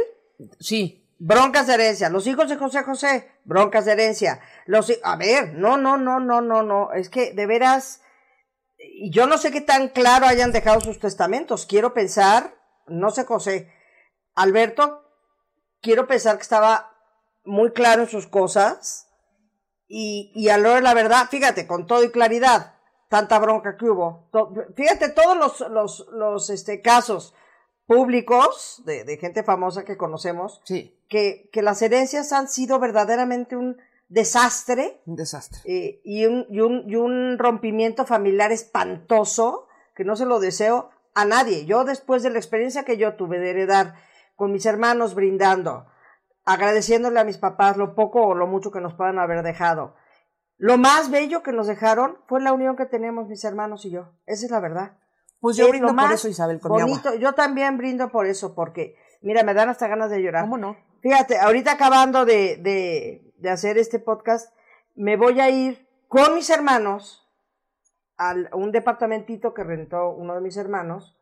[0.59, 2.09] Sí, broncas de herencia.
[2.11, 4.41] Los hijos de José José, broncas de herencia.
[4.67, 6.93] Los, a ver, no, no, no, no, no, no.
[6.93, 8.03] Es que de veras,
[8.79, 11.67] y yo no sé qué tan claro hayan dejado sus testamentos.
[11.67, 12.55] Quiero pensar,
[12.87, 13.73] no sé José,
[14.35, 15.05] Alberto,
[15.81, 16.93] quiero pensar que estaba
[17.45, 19.04] muy claro en sus cosas.
[19.97, 22.75] Y, y a lo de la verdad, fíjate, con todo y claridad,
[23.09, 24.29] tanta bronca que hubo.
[24.75, 27.33] Fíjate todos los, los, los este, casos
[27.87, 33.55] públicos de, de gente famosa que conocemos, sí, que, que las herencias han sido verdaderamente
[33.57, 33.77] un
[34.09, 35.61] desastre un desastre.
[35.65, 40.91] eh, y, un, y, un, y un rompimiento familiar espantoso que no se lo deseo
[41.15, 41.67] a nadie.
[41.67, 43.95] Yo después de la experiencia que yo tuve de heredar
[44.35, 45.87] con mis hermanos brindando,
[46.45, 49.95] agradeciéndole a mis papás lo poco o lo mucho que nos puedan haber dejado,
[50.57, 54.13] lo más bello que nos dejaron fue la unión que tenemos mis hermanos y yo.
[54.27, 54.99] Esa es la verdad.
[55.41, 57.09] Pues yo Es brindo por eso, Isabel, con mi bonito.
[57.09, 57.21] agua.
[57.21, 60.45] Yo también brindo por eso, porque, mira, me dan hasta ganas de llorar.
[60.45, 60.77] ¿Cómo no?
[61.03, 64.55] Fíjate, ahorita acabando de, de, de hacer este podcast,
[64.95, 67.29] me voy a ir con mis hermanos
[68.17, 71.19] a un departamentito que rentó uno de mis hermanos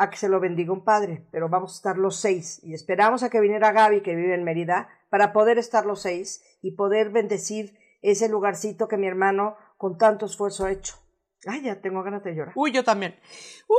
[0.00, 3.22] a que se lo bendiga un padre, pero vamos a estar los seis y esperamos
[3.22, 7.10] a que viniera Gaby que vive en Mérida para poder estar los seis y poder
[7.10, 10.94] bendecir ese lugarcito que mi hermano con tanto esfuerzo ha hecho.
[11.46, 12.54] Ay, ya tengo ganas de llorar.
[12.56, 13.14] Uy, yo también.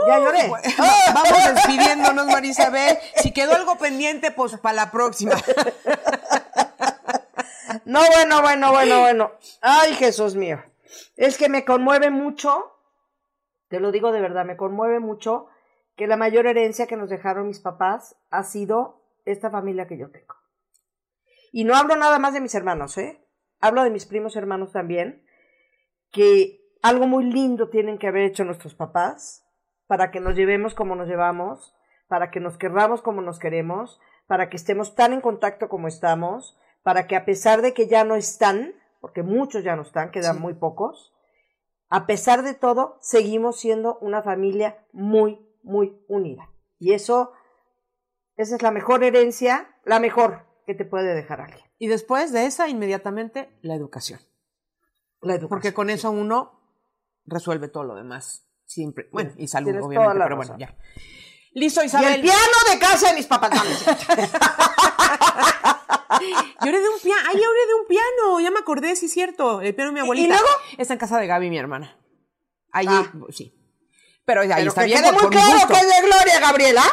[0.08, 0.48] Ya Uh, lloré.
[0.48, 0.64] bueno,
[1.16, 3.00] Vamos despidiéndonos, Marisabel.
[3.16, 5.34] Si quedó algo pendiente, pues para la próxima.
[7.86, 9.32] No, bueno, bueno, bueno, bueno.
[9.62, 10.62] Ay, Jesús mío.
[11.16, 12.74] Es que me conmueve mucho,
[13.70, 15.48] te lo digo de verdad, me conmueve mucho
[16.02, 20.10] que la mayor herencia que nos dejaron mis papás ha sido esta familia que yo
[20.10, 20.34] tengo.
[21.52, 23.24] Y no hablo nada más de mis hermanos, ¿eh?
[23.60, 25.24] Hablo de mis primos hermanos también,
[26.10, 29.46] que algo muy lindo tienen que haber hecho nuestros papás
[29.86, 31.76] para que nos llevemos como nos llevamos,
[32.08, 36.58] para que nos querramos como nos queremos, para que estemos tan en contacto como estamos,
[36.82, 40.42] para que a pesar de que ya no están, porque muchos ya no están, quedan
[40.42, 41.14] muy pocos,
[41.90, 46.50] a pesar de todo, seguimos siendo una familia muy, muy unida.
[46.80, 47.32] Y eso,
[48.38, 51.64] esa es la mejor herencia, la mejor que te puede dejar alguien.
[51.78, 54.20] Y después de esa, inmediatamente, la educación.
[55.22, 55.50] La educación.
[55.50, 56.60] Porque con eso uno
[57.26, 58.48] resuelve todo lo demás.
[58.66, 59.10] Siempre.
[59.12, 60.76] Bueno, y salud, Tienes obviamente, pero bueno, ya.
[61.54, 62.14] Listo, Y Isabel.
[62.16, 62.40] el piano
[62.72, 63.52] de casa de mis papás.
[66.62, 67.22] Yo heredé un piano.
[67.28, 68.40] Ay, yo heredé un piano.
[68.40, 69.62] Ya me acordé, sí es cierto.
[69.62, 70.28] El piano de mi abuelita.
[70.36, 70.48] luego?
[70.78, 71.98] Está en casa de Gaby, mi hermana.
[72.72, 73.12] Allí, Ah.
[73.30, 73.58] sí.
[74.32, 75.02] Pero ahí Pero está que bien.
[75.02, 76.84] quede muy claro que es de Gloria, Gabriela.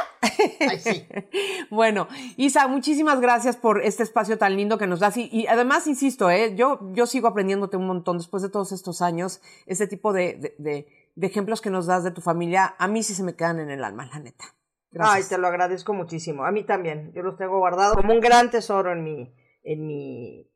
[0.69, 1.07] Ay, sí.
[1.71, 5.17] Bueno, Isa, muchísimas gracias por este espacio tan lindo que nos das.
[5.17, 6.55] Y, y además, insisto, ¿eh?
[6.57, 9.41] yo, yo sigo aprendiéndote un montón después de todos estos años.
[9.67, 13.03] Este tipo de, de, de- de ejemplos que nos das de tu familia, a mí
[13.03, 14.45] sí se me quedan en el alma, la neta.
[14.47, 14.55] Ay,
[14.93, 15.29] Gracias.
[15.31, 16.45] te lo agradezco muchísimo.
[16.45, 17.13] A mí también.
[17.15, 19.35] Yo los tengo guardados como un gran tesoro en mi,
[19.65, 20.49] en mi,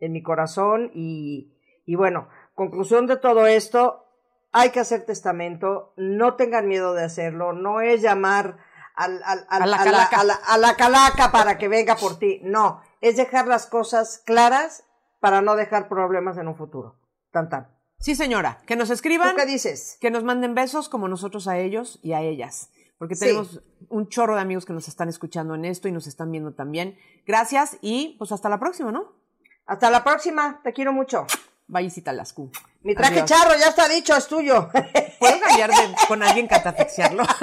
[0.00, 0.90] en mi corazón.
[0.94, 1.52] Y,
[1.84, 4.05] y bueno, conclusión de todo esto,
[4.52, 5.92] hay que hacer testamento.
[5.96, 7.52] No tengan miedo de hacerlo.
[7.52, 8.58] No es llamar
[8.94, 10.20] al, al- al- A la a, la, calaca.
[10.20, 12.40] a la- a la calaca para que venga por ti.
[12.42, 14.84] No, es dejar las cosas claras
[15.20, 16.96] para no dejar problemas en un futuro.
[17.32, 17.68] Tan tan.
[17.98, 19.96] Sí, señora, que nos ¿Tú escriban, qué dices?
[20.00, 22.70] que nos manden besos como nosotros a ellos y a ellas.
[22.98, 23.26] Porque Sí.
[23.26, 26.54] tenemos un chorro de amigos que nos están escuchando en esto y nos están viendo
[26.54, 26.98] también.
[27.26, 29.12] Gracias y pues hasta la próxima, ¿no?
[29.66, 30.60] Hasta la próxima.
[30.62, 31.26] Te quiero mucho.
[31.68, 32.50] Bye, Talascu.
[32.82, 33.28] Mi traje Adiós.
[33.28, 34.68] charro ya está dicho, es tuyo.
[35.18, 37.24] ¿Puedo cambiar de, con alguien catafixiarlo?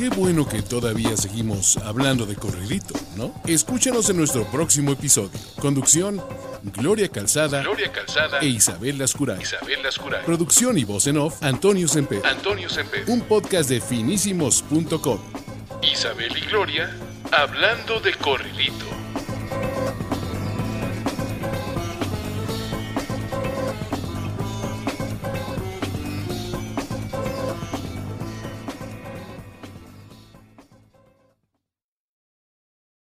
[0.00, 3.34] Qué bueno que todavía seguimos hablando de corridito, ¿no?
[3.44, 5.38] Escúchanos en nuestro próximo episodio.
[5.60, 6.24] Conducción,
[6.62, 9.42] Gloria Calzada, Gloria Calzada e Isabel Lascuray.
[9.42, 10.24] Isabel Lascuray.
[10.24, 12.24] Producción y voz en off, Antonio Semper.
[12.24, 13.04] Antonio Semper.
[13.08, 15.18] Un podcast de finísimos.com.
[15.82, 16.96] Isabel y Gloria
[17.30, 18.86] hablando de corridito.